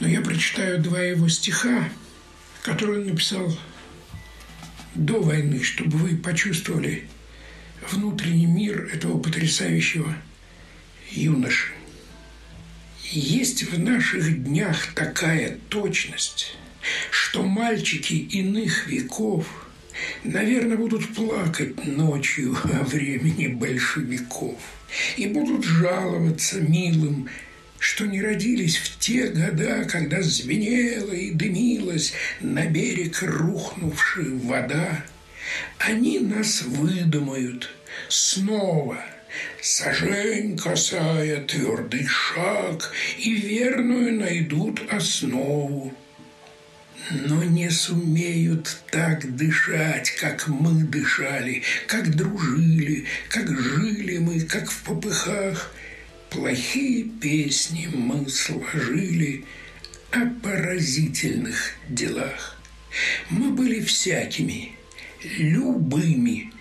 Но 0.00 0.08
я 0.08 0.20
прочитаю 0.20 0.82
два 0.82 1.00
его 1.00 1.28
стиха, 1.28 1.88
которые 2.62 3.00
он 3.00 3.06
написал 3.06 3.56
до 4.94 5.20
войны, 5.20 5.62
чтобы 5.62 5.96
вы 5.98 6.16
почувствовали 6.16 7.08
внутренний 7.90 8.46
мир 8.46 8.90
этого 8.92 9.18
потрясающего 9.18 10.14
юноши. 11.10 11.72
Есть 13.10 13.64
в 13.64 13.78
наших 13.78 14.44
днях 14.44 14.94
такая 14.94 15.58
точность, 15.68 16.56
что 17.10 17.42
мальчики 17.42 18.14
иных 18.14 18.86
веков, 18.86 19.46
наверное, 20.24 20.76
будут 20.76 21.14
плакать 21.14 21.84
ночью 21.86 22.56
о 22.64 22.84
времени 22.84 23.48
большевиков 23.48 24.56
и 25.16 25.26
будут 25.26 25.64
жаловаться 25.64 26.60
милым, 26.60 27.28
что 27.78 28.06
не 28.06 28.20
родились 28.22 28.76
в 28.76 28.98
те 28.98 29.28
года, 29.28 29.86
когда 29.90 30.22
звенела 30.22 31.12
и 31.12 31.30
дымилась 31.32 32.12
на 32.40 32.66
берег 32.66 33.22
рухнувшая 33.22 34.30
вода. 34.42 35.04
Они 35.78 36.18
нас 36.18 36.62
выдумают 36.62 37.70
снова– 38.08 38.98
Сажень 39.62 40.58
касая 40.58 41.44
твердый 41.44 42.06
шаг, 42.06 42.92
И 43.18 43.34
верную 43.34 44.18
найдут 44.18 44.80
основу 44.90 45.94
но 47.10 47.42
не 47.42 47.70
сумеют 47.70 48.82
так 48.90 49.36
дышать, 49.36 50.10
как 50.12 50.48
мы 50.48 50.84
дышали, 50.84 51.62
как 51.86 52.14
дружили, 52.14 53.06
как 53.28 53.48
жили 53.48 54.18
мы, 54.18 54.40
как 54.40 54.70
в 54.70 54.82
попыхах. 54.82 55.74
Плохие 56.30 57.04
песни 57.04 57.88
мы 57.92 58.28
сложили 58.28 59.44
о 60.12 60.26
поразительных 60.42 61.72
делах. 61.88 62.56
Мы 63.28 63.50
были 63.50 63.80
всякими, 63.80 64.72
любыми, 65.38 66.52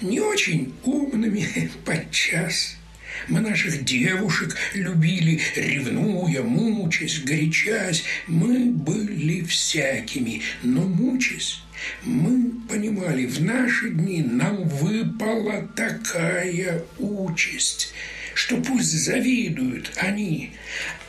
не 0.00 0.20
очень 0.20 0.74
умными 0.84 1.70
подчас– 1.84 2.76
мы 3.28 3.40
наших 3.40 3.84
девушек 3.84 4.56
любили, 4.74 5.40
ревнуя, 5.54 6.42
мучаясь, 6.42 7.20
горячась. 7.20 8.04
Мы 8.26 8.70
были 8.70 9.42
всякими, 9.42 10.42
но 10.62 10.82
мучаясь, 10.82 11.62
мы 12.04 12.52
понимали, 12.68 13.26
в 13.26 13.42
наши 13.42 13.90
дни 13.90 14.22
нам 14.22 14.64
выпала 14.68 15.68
такая 15.74 16.84
участь, 16.98 17.92
что 18.34 18.56
пусть 18.56 18.92
завидуют 18.92 19.92
они, 19.96 20.52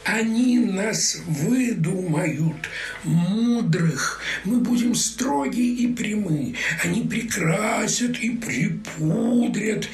они 0.08 0.60
нас 0.60 1.22
выдумают, 1.28 2.70
мудрых. 3.04 4.22
Мы 4.46 4.62
будем 4.62 4.96
строги 4.96 5.84
и 5.84 5.93
прямы. 5.93 6.56
Они 6.82 7.02
прекрасят 7.02 8.17
и 8.20 8.30
припудрят, 8.30 9.89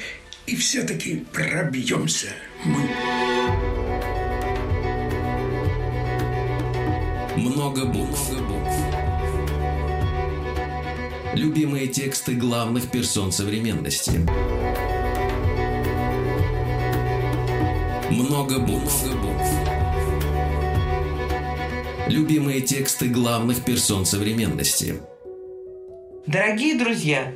и 0.46 0.56
все-таки 0.56 1.24
пробьемся 1.32 2.28
мы. 2.64 2.80
Много 7.36 7.84
букв. 7.86 8.30
Любимые 11.34 11.88
тексты 11.88 12.34
главных 12.34 12.90
персон 12.90 13.32
современности. 13.32 14.20
Много 18.10 18.60
букв. 18.60 19.04
Любимые 22.06 22.60
тексты 22.60 23.08
главных 23.08 23.64
персон 23.64 24.06
современности. 24.06 25.00
Дорогие 26.26 26.78
друзья, 26.78 27.34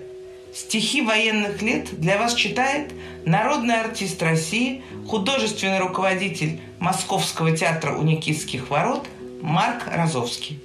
стихи 0.59 1.03
военных 1.03 1.62
лет 1.62 2.01
для 2.01 2.18
вас 2.18 2.35
читает 2.35 2.92
народный 3.25 3.81
артист 3.81 4.21
России, 4.23 4.83
художественный 5.07 5.79
руководитель 5.79 6.61
Московского 6.81 7.57
театра 7.57 7.97
у 7.97 8.03
Никитских 8.03 8.68
ворот 8.68 9.09
Марк 9.40 9.85
Розовский. 9.87 10.59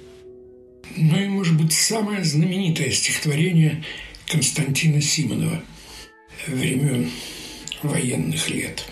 Ну 0.96 1.16
и, 1.16 1.28
может 1.28 1.56
быть, 1.56 1.72
самое 1.72 2.24
знаменитое 2.24 2.90
стихотворение 2.90 3.84
Константина 4.26 5.00
Симонова 5.00 5.62
времен 6.46 7.10
военных 7.82 8.50
лет. 8.50 8.84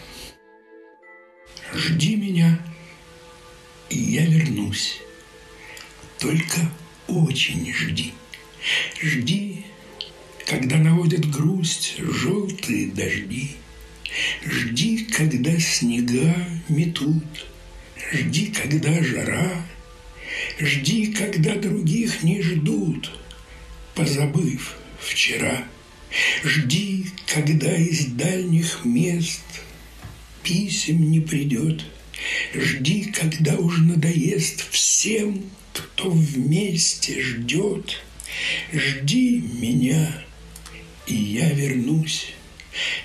«Жди 1.75 2.17
меня, 2.17 2.59
и 3.91 3.99
я 3.99 4.25
вернусь. 4.27 5.01
Только 6.19 6.61
очень 7.09 7.73
жди. 7.73 8.12
Жди, 9.01 9.65
когда 10.46 10.76
наводят 10.76 11.31
грусть 11.31 11.96
желтые 11.98 12.88
дожди. 12.88 13.52
Жди, 14.44 15.05
когда 15.07 15.59
снега 15.59 16.35
метут. 16.68 17.24
Жди, 18.12 18.46
когда 18.46 19.02
жара. 19.02 19.66
Жди, 20.59 21.12
когда 21.12 21.55
других 21.57 22.22
не 22.22 22.42
ждут, 22.42 23.11
позабыв 23.94 24.76
вчера. 25.00 25.64
Жди, 26.44 27.07
когда 27.26 27.74
из 27.74 28.07
дальних 28.07 28.85
мест 28.85 29.42
писем 30.42 31.11
не 31.11 31.20
придет. 31.20 31.85
Жди, 32.55 33.05
когда 33.05 33.57
уж 33.57 33.78
надоест 33.78 34.70
всем, 34.70 35.42
кто 35.72 36.11
вместе 36.11 37.20
ждет. 37.22 38.02
Жди 38.72 39.40
меня, 39.40 40.24
и 41.07 41.15
я 41.15 41.51
вернусь. 41.51 42.29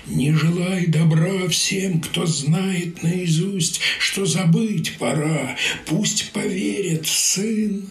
Не 0.06 0.32
желай 0.32 0.86
добра 0.86 1.46
всем, 1.48 2.00
кто 2.00 2.24
знает 2.24 3.02
наизусть, 3.02 3.80
что 3.98 4.24
забыть 4.24 4.96
пора. 4.96 5.56
Пусть 5.86 6.32
поверят 6.32 7.06
сын 7.06 7.88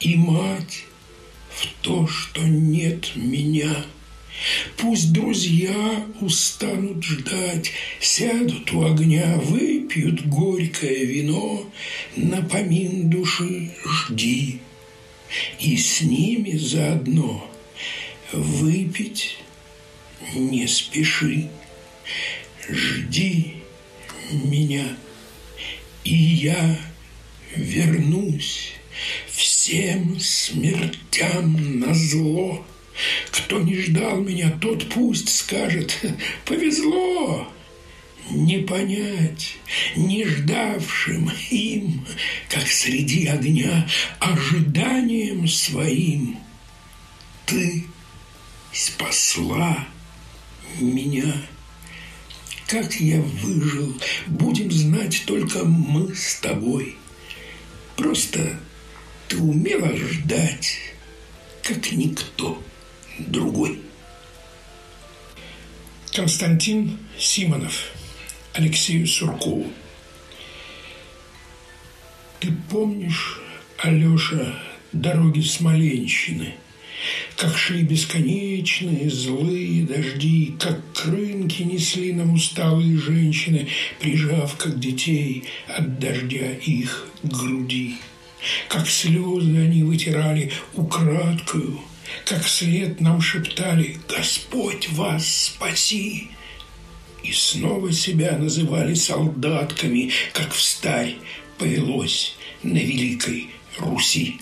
и 0.00 0.16
мать 0.16 0.84
в 1.50 1.66
то, 1.82 2.06
что 2.06 2.42
нет 2.42 3.12
меня. 3.16 3.86
Пусть 4.76 5.12
друзья 5.12 6.06
устанут 6.20 7.02
ждать, 7.02 7.72
сядут 8.00 8.72
у 8.72 8.84
огня, 8.84 9.36
выпьют 9.36 10.26
горькое 10.26 11.06
вино, 11.06 11.68
напомин 12.14 13.10
души 13.10 13.74
жди. 13.84 14.60
И 15.58 15.76
с 15.76 16.02
ними 16.02 16.56
заодно 16.56 17.50
выпить 18.32 19.38
не 20.34 20.66
спеши, 20.66 21.48
жди 22.68 23.62
меня, 24.30 24.96
и 26.04 26.14
я 26.14 26.78
вернусь 27.54 28.72
всем 29.28 30.18
смертям 30.20 31.80
на 31.80 31.94
зло. 31.94 32.64
Кто 33.30 33.60
не 33.60 33.80
ждал 33.80 34.20
меня, 34.20 34.50
тот 34.60 34.88
пусть 34.88 35.28
скажет 35.28 35.98
«повезло». 36.44 37.48
Не 38.30 38.58
понять, 38.58 39.56
не 39.96 40.26
ждавшим 40.26 41.30
им, 41.48 42.06
как 42.50 42.66
среди 42.66 43.26
огня, 43.26 43.88
ожиданием 44.18 45.48
своим, 45.48 46.38
ты 47.46 47.87
спасла 48.72 49.86
меня. 50.80 51.32
Как 52.66 52.94
я 53.00 53.20
выжил, 53.20 53.94
будем 54.26 54.70
знать 54.70 55.24
только 55.26 55.64
мы 55.64 56.14
с 56.14 56.36
тобой. 56.40 56.96
Просто 57.96 58.60
ты 59.26 59.38
умела 59.38 59.96
ждать, 59.96 60.78
как 61.62 61.90
никто 61.92 62.62
другой. 63.18 63.80
Константин 66.12 66.98
Симонов 67.18 67.92
Алексею 68.52 69.06
Суркову. 69.06 69.72
Ты 72.40 72.52
помнишь, 72.70 73.40
Алеша, 73.78 74.58
дороги 74.92 75.40
Смоленщины– 75.40 76.54
как 77.36 77.56
шли 77.56 77.82
бесконечные 77.82 79.10
злые 79.10 79.84
дожди, 79.84 80.54
Как 80.58 80.80
крынки 80.92 81.62
несли 81.62 82.12
нам 82.12 82.34
усталые 82.34 82.98
женщины, 82.98 83.68
Прижав, 84.00 84.56
как 84.56 84.80
детей, 84.80 85.44
от 85.68 85.98
дождя 85.98 86.52
их 86.52 87.06
груди. 87.22 87.96
Как 88.68 88.88
слезы 88.88 89.56
они 89.56 89.82
вытирали 89.82 90.52
украдкою, 90.74 91.80
Как 92.24 92.46
след 92.46 93.00
нам 93.00 93.20
шептали 93.20 93.98
«Господь 94.08 94.88
вас 94.90 95.52
спаси!» 95.54 96.28
И 97.22 97.32
снова 97.32 97.92
себя 97.92 98.36
называли 98.38 98.94
солдатками, 98.94 100.10
Как 100.32 100.52
встарь 100.52 101.16
повелось 101.58 102.34
на 102.62 102.78
Великой 102.78 103.50
Руси 103.78 104.40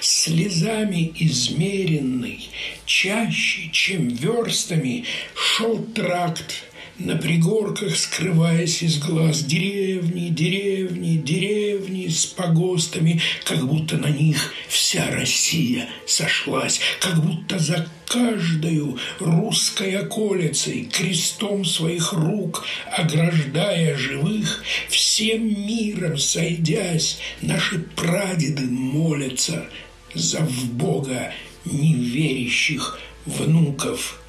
слезами 0.00 1.12
измеренный, 1.18 2.48
чаще, 2.86 3.68
чем 3.72 4.08
верстами, 4.08 5.04
шел 5.34 5.78
тракт 5.94 6.64
на 6.98 7.16
пригорках, 7.16 7.96
скрываясь 7.96 8.82
из 8.82 8.98
глаз. 8.98 9.42
Деревни, 9.42 10.28
деревни, 10.28 11.16
деревни 11.16 12.08
с 12.08 12.26
погостами, 12.26 13.20
как 13.44 13.66
будто 13.66 13.96
на 13.96 14.08
них 14.08 14.52
вся 14.68 15.10
Россия 15.10 15.88
сошлась, 16.06 16.80
как 17.00 17.22
будто 17.24 17.58
за 17.58 17.88
каждую 18.06 18.98
русской 19.18 19.96
околицей, 19.96 20.88
крестом 20.92 21.64
своих 21.64 22.12
рук, 22.12 22.64
ограждая 22.90 23.96
живых, 23.96 24.62
всем 24.88 25.46
миром 25.66 26.18
сойдясь, 26.18 27.18
наши 27.40 27.78
прадеды 27.78 28.64
молятся 28.64 29.66
за 30.14 30.40
в 30.40 30.72
Бога 30.72 31.32
неверящих 31.64 32.98
внуков 33.26 34.20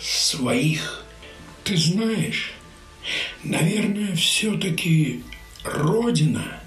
своих. 0.00 1.04
Ты 1.64 1.76
знаешь, 1.76 2.52
наверное, 3.42 4.14
все-таки 4.14 5.22
Родина 5.64 6.60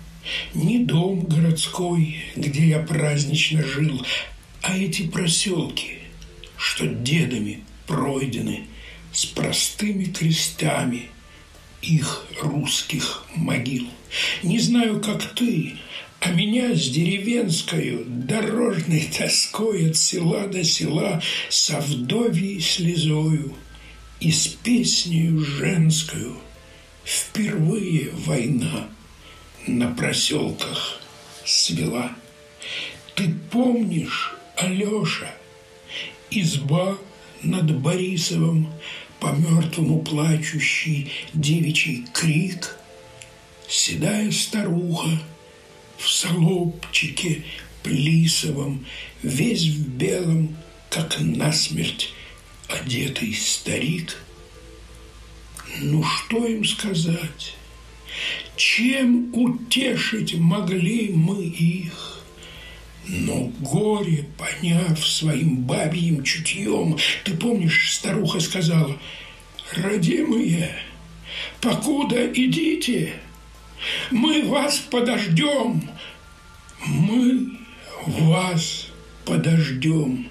не 0.53 0.79
дом 0.79 1.21
городской, 1.21 2.17
где 2.35 2.67
я 2.67 2.79
празднично 2.79 3.63
жил, 3.63 4.05
а 4.61 4.77
эти 4.77 5.07
проселки, 5.07 5.98
что 6.59 6.85
дедами 6.85 7.63
пройдены 7.87 8.67
с 9.11 9.25
простыми 9.25 10.05
крестами 10.05 11.09
их 11.81 12.27
русских 12.41 13.25
могил. 13.35 13.87
Не 14.43 14.59
знаю, 14.59 15.01
как 15.01 15.23
ты, 15.33 15.77
а 16.19 16.31
меня 16.31 16.75
с 16.75 16.89
деревенскою 16.89 18.03
дорожной 18.05 19.09
тоской 19.17 19.89
от 19.89 19.97
села 19.97 20.47
до 20.47 20.63
села 20.63 21.21
со 21.49 21.79
вдовьей 21.79 22.59
слезою– 22.59 23.55
и 24.19 24.31
с 24.31 24.47
песнею 24.47 25.39
женскую 25.39 26.35
впервые 27.03 28.11
война 28.11 28.89
на 29.65 29.91
проселках 29.91 30.99
свела. 31.45 32.11
Ты 33.15 33.33
помнишь, 33.51 34.33
Алеша, 34.57 35.33
изба 36.31 36.97
над 37.43 37.79
Борисовым, 37.81 38.69
по 39.19 39.27
мертвому 39.27 40.01
плачущий 40.01 41.11
девичий 41.33 42.05
крик, 42.13 42.77
седая 43.67 44.31
старуха 44.31 45.09
в 45.97 46.09
солопчике 46.09 47.43
плисовом, 47.83 48.85
весь 49.21 49.65
в 49.65 49.89
белом, 49.89 50.55
как 50.89 51.19
насмерть 51.19 52.13
одетый 52.69 53.33
старик. 53.33 54.17
Ну 55.81 56.03
что 56.03 56.45
им 56.45 56.63
сказать? 56.65 57.55
Чем 58.55 59.33
утешить 59.33 60.35
могли 60.35 61.09
мы 61.09 61.43
их? 61.43 62.08
Но 63.11 63.51
горе, 63.59 64.27
поняв 64.37 65.05
своим 65.05 65.63
бабьим 65.63 66.23
чутьем, 66.23 66.95
ты 67.23 67.33
помнишь, 67.35 67.95
старуха 67.95 68.39
сказала, 68.39 68.95
родимые, 69.73 70.75
покуда 71.59 72.31
идите. 72.31 73.13
Мы 74.11 74.45
вас 74.45 74.77
подождем, 74.77 75.89
мы 76.85 77.57
вас 78.05 78.87
подождем. 79.25 80.29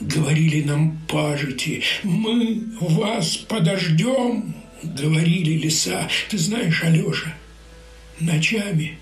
Говорили 0.00 0.62
нам 0.62 0.98
пажити, 1.08 1.82
мы 2.02 2.62
вас 2.80 3.36
подождем, 3.36 4.54
говорили 4.82 5.52
леса. 5.52 6.08
Ты 6.28 6.36
знаешь, 6.36 6.82
Алеша, 6.82 7.34
ночами 8.18 8.98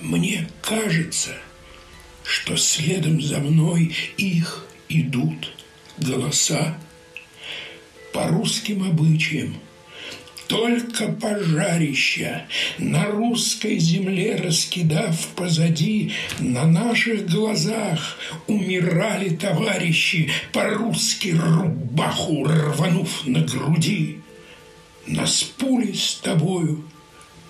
мне 0.00 0.48
кажется, 0.62 1.34
что 2.28 2.56
следом 2.58 3.22
за 3.22 3.38
мной 3.38 3.94
их 4.18 4.66
идут 4.90 5.50
голоса 5.96 6.78
по 8.12 8.28
русским 8.28 8.84
обычаям– 8.84 9.56
только 10.48 11.08
пожарища 11.12 12.46
на 12.78 13.04
русской 13.04 13.78
земле 13.78 14.36
раскидав 14.36 15.28
позади, 15.36 16.12
на 16.38 16.64
наших 16.64 17.28
глазах 17.28 18.16
умирали 18.46 19.28
товарищи, 19.28 20.30
по-русски 20.54 21.36
рубаху 21.38 22.44
рванув 22.44 23.26
на 23.26 23.40
груди. 23.40 24.20
Нас 25.06 25.42
пули 25.42 25.92
с 25.92 26.14
тобою 26.14 26.82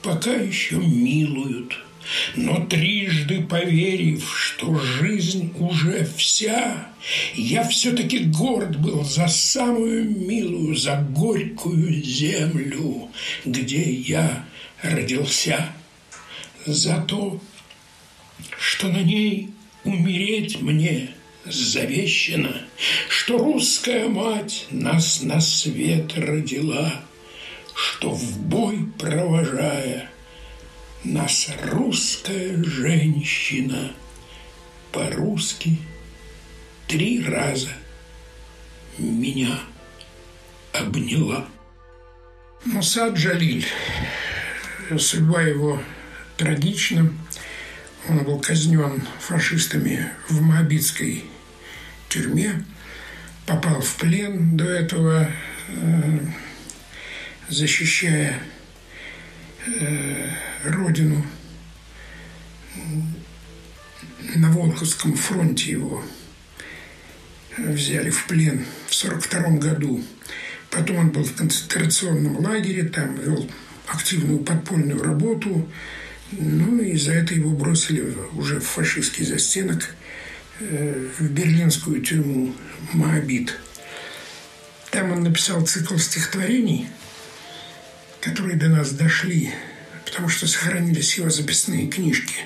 пока 0.03 0.33
еще 0.33 0.77
милуют– 0.77 1.79
но 2.37 2.65
трижды 2.67 3.43
поверив, 3.43 4.25
что 4.37 4.79
жизнь 4.79 5.53
уже 5.59 6.09
вся, 6.17 6.89
я 7.35 7.67
все-таки 7.69 8.21
горд 8.21 8.79
был 8.79 9.05
за 9.05 9.29
самую 9.29 10.05
милую, 10.05 10.77
за 10.77 10.97
горькую 10.97 12.03
землю, 12.03 13.09
где 13.45 13.83
я 13.83 14.45
родился. 14.83 15.73
За 16.67 16.99
то, 17.01 17.41
что 18.59 18.89
на 18.89 19.03
ней 19.03 19.51
умереть 19.85 20.61
мне 20.61 21.11
завещено, 21.45 22.53
что 23.09 23.39
русская 23.39 24.09
мать 24.09 24.67
нас 24.71 25.23
на 25.23 25.41
свет 25.41 26.17
родила, 26.17 26.93
что 27.75 28.11
в 28.11 28.39
бой 28.41 28.87
провожая– 28.99 30.11
нас 31.05 31.51
русская 31.65 32.63
женщина 32.63 33.93
по-русски 34.93 35.79
три 36.87 37.23
раза 37.23 37.71
меня 38.99 39.61
обняла. 40.73 41.47
Мусад 42.65 43.15
Джалиль. 43.15 43.67
Судьба 44.99 45.43
его 45.43 45.81
трагична. 46.37 47.13
Он 48.09 48.25
был 48.25 48.41
казнен 48.41 49.07
фашистами 49.21 50.11
в 50.29 50.41
Моабитской 50.41 51.25
тюрьме, 52.09 52.65
попал 53.47 53.81
в 53.81 53.97
плен 53.97 54.57
до 54.57 54.65
этого, 54.65 55.31
э, 55.69 56.19
защищая 57.49 58.41
э, 59.67 60.31
родину. 60.65 61.25
На 64.35 64.51
Волховском 64.51 65.17
фронте 65.17 65.73
его 65.73 66.05
взяли 67.57 68.11
в 68.11 68.27
плен 68.27 68.65
в 68.87 69.05
1942 69.05 69.59
году. 69.59 70.05
Потом 70.71 70.97
он 70.97 71.11
был 71.11 71.25
в 71.25 71.35
концентрационном 71.35 72.39
лагере, 72.39 72.85
там 72.85 73.17
вел 73.17 73.51
активную 73.87 74.41
подпольную 74.41 75.03
работу. 75.03 75.69
Ну 76.31 76.81
и 76.81 76.97
за 76.97 77.13
это 77.13 77.35
его 77.35 77.51
бросили 77.51 78.15
уже 78.35 78.61
в 78.61 78.67
фашистский 78.67 79.25
застенок 79.25 79.95
э, 80.61 81.09
в 81.19 81.31
берлинскую 81.31 82.03
тюрьму 82.03 82.55
Моабит. 82.93 83.59
Там 84.91 85.13
он 85.13 85.23
написал 85.23 85.65
цикл 85.67 85.97
стихотворений, 85.97 86.89
которые 88.21 88.57
до 88.57 88.69
нас 88.69 88.93
дошли 88.93 89.53
потому 90.09 90.31
что 90.31 90.47
сохранились 90.47 91.19
его 91.19 91.29
записные 91.29 91.87
книжки. 91.87 92.37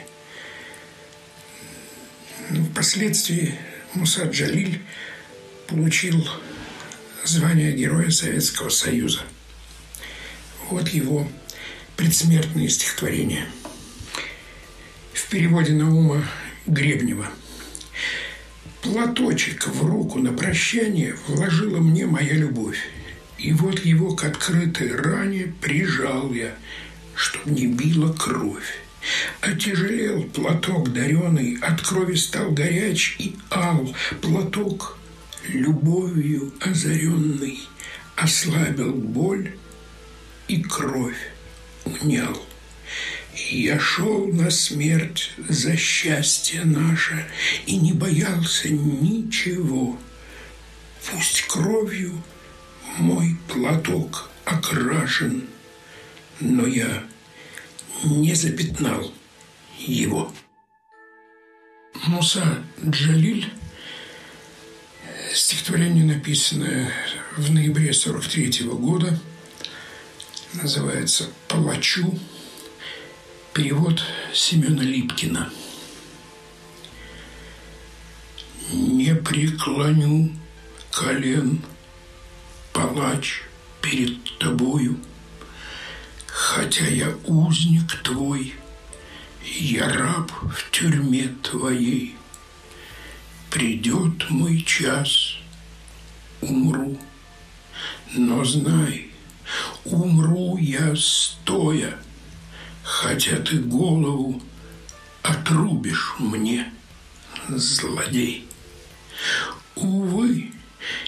Но 2.50 2.64
впоследствии 2.64 3.54
Муса 3.94 4.24
Джалиль 4.24 4.80
получил 5.68 6.28
звание 7.24 7.72
Героя 7.72 8.10
Советского 8.10 8.68
Союза. 8.68 9.20
Вот 10.70 10.88
его 10.88 11.30
предсмертные 11.96 12.68
стихотворения. 12.68 13.46
В 15.12 15.28
переводе 15.28 15.72
Наума 15.72 16.26
Гребнева. 16.66 17.30
Платочек 18.82 19.68
в 19.68 19.86
руку 19.86 20.18
на 20.18 20.32
прощание 20.32 21.16
вложила 21.28 21.78
мне 21.78 22.06
моя 22.06 22.34
любовь. 22.34 22.80
И 23.38 23.52
вот 23.52 23.84
его 23.84 24.16
к 24.16 24.24
открытой 24.24 24.96
ране 24.96 25.54
прижал 25.60 26.32
я– 26.32 26.56
чтоб 27.14 27.46
не 27.46 27.66
била 27.66 28.12
кровь. 28.12 28.82
Отяжелел 29.40 30.22
платок 30.24 30.92
дареный, 30.92 31.58
от 31.60 31.82
крови 31.82 32.14
стал 32.14 32.52
горяч 32.52 33.16
и 33.18 33.36
ал. 33.50 33.94
Платок 34.20 34.98
любовью 35.48 36.52
озаренный 36.60 37.60
ослабил 38.16 38.92
боль 38.92 39.56
и 40.48 40.62
кровь 40.62 41.32
унял. 41.84 42.40
Я 43.50 43.80
шел 43.80 44.26
на 44.26 44.50
смерть 44.50 45.32
за 45.48 45.76
счастье 45.76 46.64
наше 46.64 47.26
и 47.66 47.76
не 47.76 47.92
боялся 47.92 48.68
ничего. 48.68 49.98
Пусть 51.10 51.42
кровью 51.48 52.22
мой 52.98 53.36
платок 53.48 54.30
окрашен, 54.44 55.48
но 56.40 56.66
я 56.66 57.04
не 58.04 58.34
запятнал 58.34 59.12
его. 59.78 60.32
Муса 62.06 62.62
Джалиль, 62.84 63.52
стихотворение, 65.34 66.04
написанное 66.04 66.90
в 67.36 67.52
ноябре 67.52 67.92
43 67.92 68.64
-го 68.64 68.76
года, 68.76 69.18
называется 70.54 71.28
«Палачу», 71.48 72.18
перевод 73.54 74.02
Семена 74.34 74.82
Липкина. 74.82 75.50
«Не 78.72 79.14
преклоню 79.14 80.32
колен, 80.90 81.62
палач, 82.72 83.42
перед 83.80 84.38
тобою– 84.38 84.98
Хотя 86.32 86.86
я 86.86 87.14
узник 87.26 88.02
твой, 88.02 88.54
я 89.44 89.86
раб 89.86 90.32
в 90.32 90.70
тюрьме 90.70 91.28
твоей. 91.42 92.16
Придет 93.50 94.30
мой 94.30 94.62
час, 94.62 95.36
умру, 96.40 96.98
но 98.14 98.42
знай, 98.44 99.10
умру 99.84 100.56
я 100.56 100.96
стоя, 100.96 101.98
хотя 102.82 103.36
ты 103.36 103.58
голову 103.58 104.42
отрубишь 105.20 106.14
мне, 106.18 106.72
злодей. 107.50 108.48
Увы, 109.74 110.50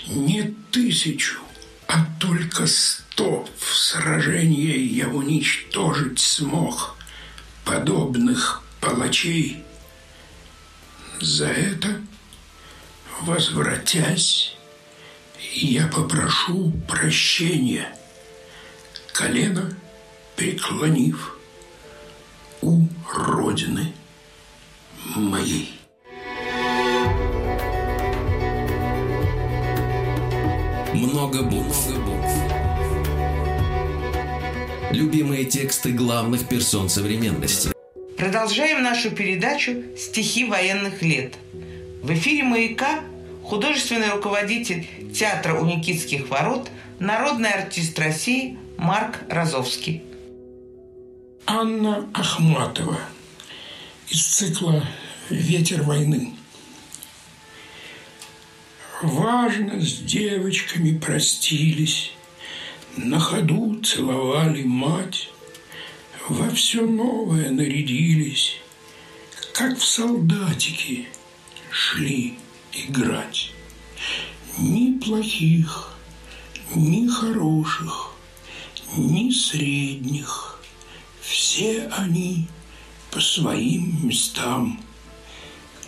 не 0.06 0.54
тысячу, 0.70 1.43
а 1.94 2.04
только 2.18 2.66
сто 2.66 3.46
в 3.56 3.72
сражении 3.72 4.76
я 4.76 5.06
уничтожить 5.08 6.18
смог 6.18 6.96
подобных 7.64 8.64
палачей. 8.80 9.62
За 11.20 11.46
это, 11.46 12.00
возвратясь, 13.20 14.56
я 15.52 15.86
попрошу 15.86 16.72
прощения, 16.88 17.96
колено 19.12 19.72
преклонив 20.34 21.38
у 22.60 22.88
Родины 23.12 23.94
моей. 25.14 25.83
Много 30.94 31.42
букв. 31.42 31.88
Любимые 34.92 35.44
тексты 35.44 35.90
главных 35.90 36.46
персон 36.46 36.88
современности. 36.88 37.72
Продолжаем 38.16 38.80
нашу 38.84 39.10
передачу 39.10 39.82
«Стихи 39.98 40.44
военных 40.44 41.02
лет». 41.02 41.34
В 42.00 42.12
эфире 42.12 42.44
«Маяка» 42.44 43.00
художественный 43.42 44.10
руководитель 44.10 44.86
театра 45.12 45.58
у 45.58 45.66
Никитских 45.66 46.30
ворот, 46.30 46.70
народный 47.00 47.50
артист 47.50 47.98
России 47.98 48.56
Марк 48.78 49.18
Розовский. 49.28 50.04
Анна 51.44 52.08
Ахматова 52.14 53.00
из 54.08 54.24
цикла 54.24 54.86
«Ветер 55.28 55.82
войны». 55.82 56.34
Важно 59.02 59.80
с 59.80 59.98
девочками 59.98 60.96
простились, 60.96 62.12
На 62.96 63.18
ходу 63.18 63.80
целовали 63.82 64.62
мать, 64.62 65.30
Во 66.28 66.48
все 66.50 66.86
новое 66.86 67.50
нарядились, 67.50 68.56
Как 69.52 69.76
в 69.78 69.84
солдатики 69.84 71.08
шли 71.70 72.34
играть. 72.72 73.50
Ни 74.58 74.98
плохих, 74.98 75.90
ни 76.74 77.08
хороших, 77.08 78.12
ни 78.96 79.30
средних. 79.30 80.60
Все 81.20 81.88
они 81.88 82.46
по 83.10 83.20
своим 83.20 84.06
местам, 84.06 84.80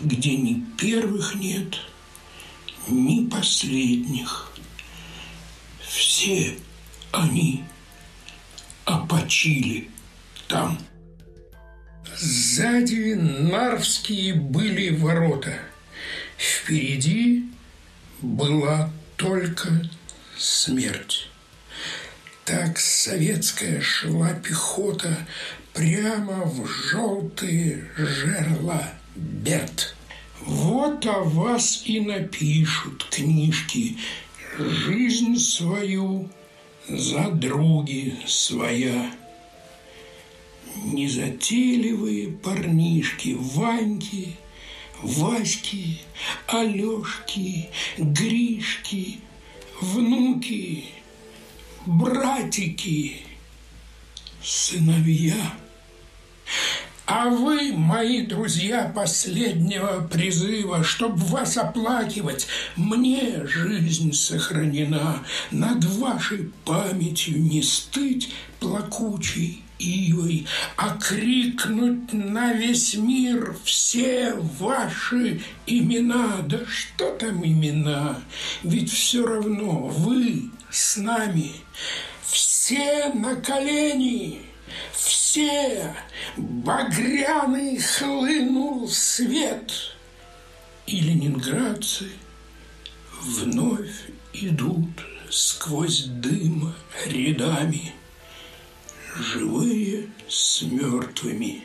где 0.01 0.35
ни 0.35 0.61
первых 0.77 1.35
нет, 1.35 1.79
ни 2.89 3.27
последних. 3.27 4.51
Все 5.81 6.57
они 7.11 7.63
опочили 8.85 9.89
там. 10.47 10.79
Сзади 12.15 13.13
Нарвские 13.13 14.33
были 14.33 14.89
ворота. 14.89 15.59
Впереди 16.37 17.45
была 18.21 18.91
только 19.17 19.89
смерть. 20.37 21.29
Так 22.45 22.79
советская 22.79 23.81
шла 23.81 24.33
пехота 24.33 25.17
прямо 25.73 26.45
в 26.45 26.65
желтые 26.65 27.89
жерла 27.97 28.93
Берт. 29.15 29.96
Вот 30.41 31.05
о 31.05 31.23
вас 31.23 31.83
и 31.85 31.99
напишут 31.99 33.07
книжки 33.09 33.97
Жизнь 34.57 35.37
свою 35.37 36.29
за 36.87 37.29
други 37.29 38.15
своя. 38.25 39.11
Незатейливые 40.85 42.29
парнишки 42.29 43.35
Ваньки, 43.37 44.35
Васьки, 45.01 45.99
Алешки, 46.47 47.69
Гришки, 47.97 49.19
внуки, 49.79 50.85
братики, 51.85 53.17
сыновья. 54.41 55.53
А 57.07 57.29
вы, 57.29 57.71
мои 57.71 58.23
друзья 58.23 58.91
последнего 58.93 60.05
призыва, 60.11 60.83
чтоб 60.83 61.15
вас 61.15 61.55
оплакивать, 61.55 62.47
мне 62.75 63.47
жизнь 63.47 64.11
сохранена, 64.11 65.23
над 65.49 65.85
вашей 65.85 66.51
памятью 66.65 67.41
не 67.41 67.63
стыть 67.63 68.33
плакучей 68.59 69.63
ивой, 69.79 70.47
а 70.75 70.97
крикнуть 70.97 72.11
на 72.11 72.51
весь 72.51 72.95
мир 72.95 73.55
все 73.63 74.33
ваши 74.59 75.41
имена. 75.65 76.39
Да 76.45 76.59
что 76.67 77.11
там 77.15 77.45
имена? 77.45 78.19
Ведь 78.63 78.91
все 78.91 79.25
равно 79.25 79.87
вы 79.87 80.51
с 80.69 80.97
нами, 80.97 81.51
все 82.25 83.13
на 83.13 83.37
колени, 83.37 84.41
все 84.93 85.95
багряный 86.35 87.79
хлынул 87.79 88.87
свет, 88.87 89.71
и 90.85 90.99
ленинградцы 91.01 92.09
вновь 93.21 94.09
идут 94.33 94.89
сквозь 95.29 96.05
дым 96.05 96.73
рядами, 97.05 97.93
живые 99.15 100.09
с 100.27 100.61
мертвыми. 100.61 101.63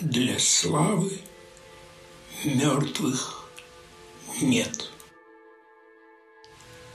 Для 0.00 0.38
славы 0.38 1.20
мертвых 2.44 3.48
нет. 4.40 4.90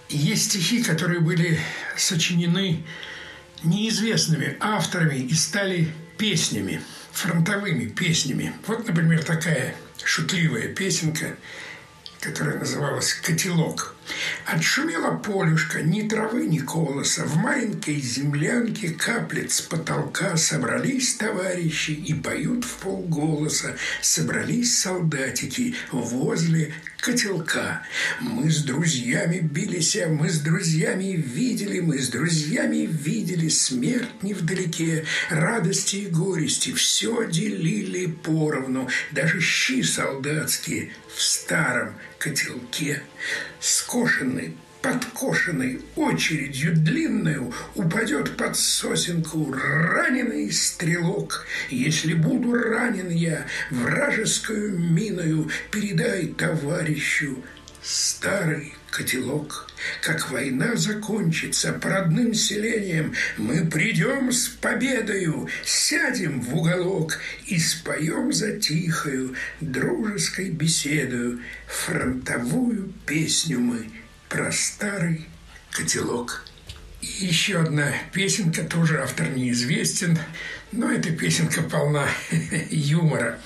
Есть 0.10 0.50
стихи, 0.50 0.84
которые 0.84 1.20
были 1.20 1.60
сочинены 1.96 2.84
неизвестными 3.64 4.58
авторами 4.60 5.16
и 5.16 5.34
стали 5.34 5.94
песнями, 6.18 6.82
фронтовыми 7.12 7.86
песнями. 7.86 8.54
Вот, 8.68 8.88
например, 8.88 9.24
такая 9.24 9.76
шутливая 10.04 10.68
песенка, 10.70 11.36
которая 12.20 12.60
называлась 12.60 13.14
«Котелок». 13.14 13.96
Отшумела 14.46 15.16
полюшка, 15.18 15.82
ни 15.82 16.08
травы, 16.08 16.48
ни 16.48 16.60
колоса. 16.60 17.26
В 17.26 17.36
маленькой 17.36 18.00
землянке 18.00 18.90
каплет 18.90 19.52
с 19.52 19.62
потолка 19.62 20.38
собрались 20.38 21.16
товарищи 21.16 21.92
и 21.92 22.14
поют 22.14 22.66
в 22.66 22.78
полголоса. 22.78 23.76
Собрались 24.02 24.80
солдатики 24.80 25.76
возле 25.92 26.74
котелка. 27.02 27.84
Мы 28.20 28.50
с 28.50 28.64
друзьями 28.64 29.40
бились, 29.40 29.96
а 29.98 30.10
мы 30.10 30.30
с 30.30 30.40
друзьями 30.40 31.16
видели, 31.16 31.80
мы 31.80 32.00
с 32.00 32.10
друзьями 32.10 32.88
видели 32.90 33.48
смерть 33.50 34.10
невдалеке, 34.22 35.06
радости 35.30 35.98
и 35.98 36.08
горести, 36.08 36.74
все 36.74 37.26
делили 37.30 38.08
поровну, 38.08 38.90
даже 39.12 39.40
щи 39.42 39.84
солдатские 39.84 40.92
в 41.16 41.22
старом 41.22 41.96
котелке. 42.20 43.02
Скошенный, 43.60 44.56
подкошенный, 44.82 45.82
очередью 45.96 46.76
длинную 46.76 47.54
упадет 47.76 48.38
под 48.38 48.56
сосенку 48.56 49.52
раненый 49.52 50.52
стрелок. 50.52 51.48
Если 51.70 52.14
буду 52.14 52.54
ранен 52.54 53.10
я 53.10 53.48
вражескую 53.72 54.78
миною, 54.78 55.50
передай 55.72 56.28
товарищу 56.28 57.44
старый 57.82 58.76
котелок. 58.92 59.69
Как 60.02 60.30
война 60.32 60.76
закончится 60.76 61.74
по 61.74 61.90
родным 61.90 62.34
селениям, 62.34 63.14
мы 63.38 63.66
придем 63.66 64.32
с 64.32 64.48
победою, 64.48 65.48
сядем 65.64 66.42
в 66.42 66.56
уголок 66.56 67.20
и 67.48 67.60
споем 67.60 68.32
за 68.34 68.58
тихою 68.58 69.36
дружеской 69.62 70.50
беседою 70.50 71.40
фронтовую 71.68 72.94
песню 73.06 73.60
мы 73.60 73.90
про 74.28 74.52
старый 74.52 75.28
котелок. 75.72 76.46
И 77.02 77.26
еще 77.26 77.62
одна 77.62 77.94
песенка, 78.12 78.64
тоже 78.64 79.02
автор 79.02 79.30
неизвестен, 79.30 80.18
но 80.72 80.92
эта 80.92 81.12
песенка 81.12 81.62
полна 81.62 82.08
юмора. 82.70 83.40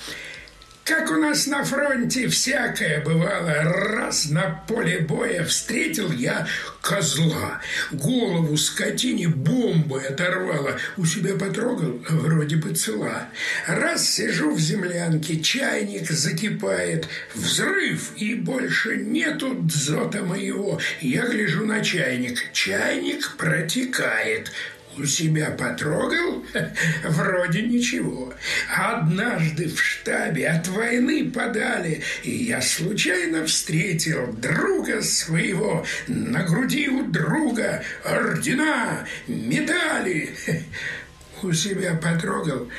Как 0.85 1.09
у 1.11 1.15
нас 1.15 1.47
на 1.47 1.63
фронте 1.63 2.27
всякое 2.27 3.01
бывало. 3.01 3.53
Раз 3.63 4.29
на 4.29 4.61
поле 4.67 4.99
боя 4.99 5.45
встретил 5.45 6.11
я 6.11 6.45
козла. 6.81 7.61
Голову 7.93 8.57
скотине 8.57 9.29
бомбой 9.29 10.05
оторвала. 10.07 10.75
У 10.97 11.05
себя 11.05 11.35
потрогал, 11.35 12.01
вроде 12.09 12.57
бы 12.57 12.75
цела. 12.75 13.29
Раз 13.65 14.09
сижу 14.09 14.53
в 14.53 14.59
землянке, 14.59 15.39
чайник 15.39 16.11
закипает. 16.11 17.07
Взрыв, 17.33 18.11
и 18.17 18.35
больше 18.35 18.97
нету 18.97 19.55
дзота 19.61 20.21
моего. 20.21 20.81
Я 20.99 21.25
гляжу 21.27 21.65
на 21.65 21.81
чайник. 21.81 22.51
Чайник 22.51 23.37
протекает 23.37 24.51
у 24.97 25.05
себя 25.05 25.51
потрогал? 25.51 26.43
Вроде 27.03 27.63
ничего. 27.63 28.33
Однажды 28.75 29.69
в 29.69 29.81
штабе 29.81 30.47
от 30.47 30.67
войны 30.67 31.31
подали, 31.31 32.01
и 32.23 32.31
я 32.31 32.61
случайно 32.61 33.45
встретил 33.45 34.33
друга 34.33 35.01
своего. 35.01 35.85
На 36.07 36.43
груди 36.43 36.87
у 36.89 37.05
друга 37.05 37.83
ордена, 38.03 39.07
медали. 39.27 40.35
У 41.41 41.51
себя 41.51 41.95
потрогал? 41.95 42.69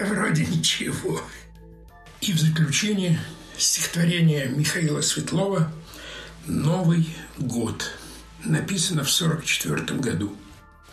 Вроде 0.00 0.46
ничего. 0.46 1.22
И 2.22 2.32
в 2.32 2.38
заключение 2.38 3.20
стихотворение 3.58 4.46
Михаила 4.46 5.02
Светлова 5.02 5.70
«Новый 6.46 7.06
год». 7.36 7.90
Написано 8.44 9.04
в 9.04 9.14
1944 9.14 10.00
году 10.00 10.34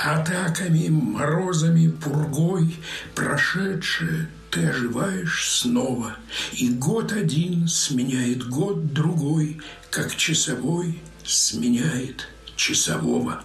атаками, 0.03 0.87
морозами, 0.89 1.87
пургой, 1.87 2.75
прошедшее 3.15 4.29
ты 4.49 4.67
оживаешь 4.67 5.49
снова, 5.49 6.17
и 6.51 6.69
год 6.69 7.13
один 7.13 7.67
сменяет 7.67 8.47
год 8.47 8.93
другой, 8.93 9.61
как 9.89 10.15
часовой 10.15 10.99
сменяет 11.23 12.27
часового. 12.57 13.43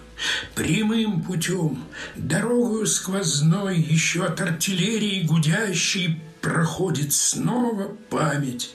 Прямым 0.55 1.21
путем, 1.21 1.83
дорогою 2.15 2.87
сквозной, 2.87 3.79
Еще 3.79 4.25
от 4.25 4.41
артиллерии 4.41 5.21
гудящей 5.21 6.19
Проходит 6.41 7.13
снова 7.13 7.95
память, 8.09 8.71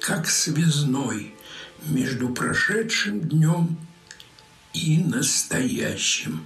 как 0.00 0.28
связной 0.28 1.34
Между 1.86 2.28
прошедшим 2.28 3.20
днем 3.20 3.78
и 4.76 4.98
настоящим. 4.98 6.44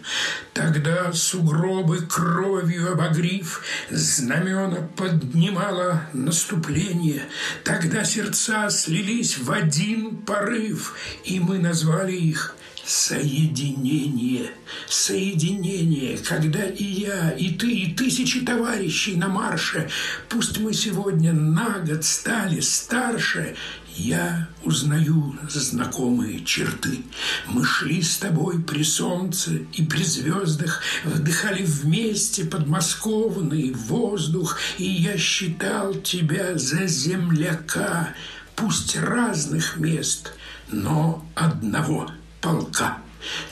Тогда 0.54 1.12
сугробы 1.12 1.98
кровью 2.06 2.92
обогрив, 2.92 3.62
знамена 3.90 4.88
поднимало 4.96 6.02
наступление. 6.12 7.22
Тогда 7.64 8.04
сердца 8.04 8.70
слились 8.70 9.38
в 9.38 9.50
один 9.50 10.16
порыв, 10.18 10.94
и 11.24 11.40
мы 11.40 11.58
назвали 11.58 12.12
их 12.12 12.56
Соединение, 12.90 14.50
соединение, 14.88 16.18
когда 16.18 16.64
и 16.64 16.82
я, 16.82 17.30
и 17.30 17.50
ты, 17.50 17.70
и 17.70 17.94
тысячи 17.94 18.40
товарищей 18.40 19.14
на 19.14 19.28
марше, 19.28 19.88
пусть 20.28 20.58
мы 20.58 20.72
сегодня 20.72 21.32
на 21.32 21.78
год 21.86 22.04
стали 22.04 22.58
старше, 22.58 23.54
я 24.00 24.48
узнаю 24.64 25.38
знакомые 25.48 26.44
черты. 26.44 27.02
Мы 27.46 27.64
шли 27.64 28.02
с 28.02 28.16
тобой 28.16 28.60
при 28.60 28.82
солнце 28.82 29.58
и 29.72 29.84
при 29.84 30.02
звездах, 30.02 30.82
Вдыхали 31.04 31.62
вместе 31.64 32.44
подмосковный 32.44 33.72
воздух, 33.72 34.58
И 34.78 34.84
я 34.84 35.18
считал 35.18 35.94
тебя 35.94 36.56
за 36.56 36.86
земляка, 36.86 38.14
Пусть 38.56 38.96
разных 38.96 39.76
мест, 39.76 40.32
но 40.70 41.24
одного 41.34 42.10
полка. 42.40 42.98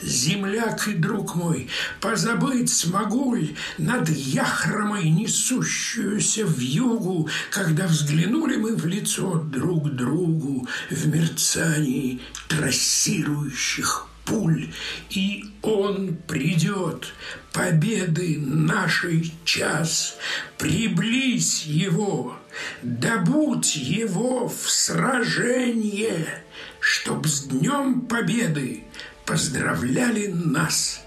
Земляк 0.01 0.87
и 0.87 0.93
друг 0.93 1.35
мой, 1.35 1.69
позабыть 2.01 2.71
смогу 2.71 3.35
ли 3.35 3.55
Над 3.77 4.09
яхромой, 4.09 5.09
несущуюся 5.09 6.45
в 6.45 6.59
югу, 6.59 7.29
Когда 7.51 7.87
взглянули 7.87 8.55
мы 8.55 8.75
в 8.75 8.85
лицо 8.85 9.35
друг 9.35 9.89
другу 9.95 10.67
В 10.89 11.07
мерцании 11.07 12.21
трассирующих 12.47 14.07
пуль, 14.25 14.71
И 15.09 15.45
он 15.61 16.17
придет, 16.27 17.13
победы 17.51 18.37
нашей 18.39 19.33
час, 19.43 20.17
Приблизь 20.57 21.63
его, 21.63 22.37
добудь 22.83 23.75
его 23.75 24.47
в 24.47 24.69
сражение, 24.69 26.43
Чтоб 26.79 27.25
с 27.27 27.43
днем 27.43 28.01
победы 28.01 28.83
поздравляли 29.29 30.25
нас, 30.25 31.01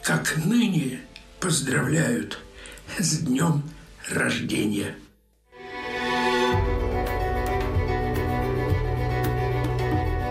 как 0.00 0.36
ныне 0.36 1.00
поздравляют 1.40 2.38
с 2.96 3.18
днем 3.18 3.64
рождения. 4.08 4.94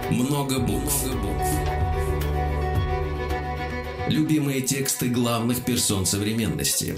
Много 0.09 0.59
букв. 0.59 1.05
Любимые 4.07 4.61
тексты 4.61 5.09
главных 5.09 5.65
персон 5.65 6.05
современности. 6.05 6.95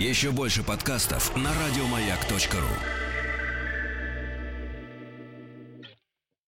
Еще 0.00 0.32
больше 0.32 0.64
подкастов 0.64 1.36
на 1.36 1.52
радиомаяк.ру. 1.54 3.03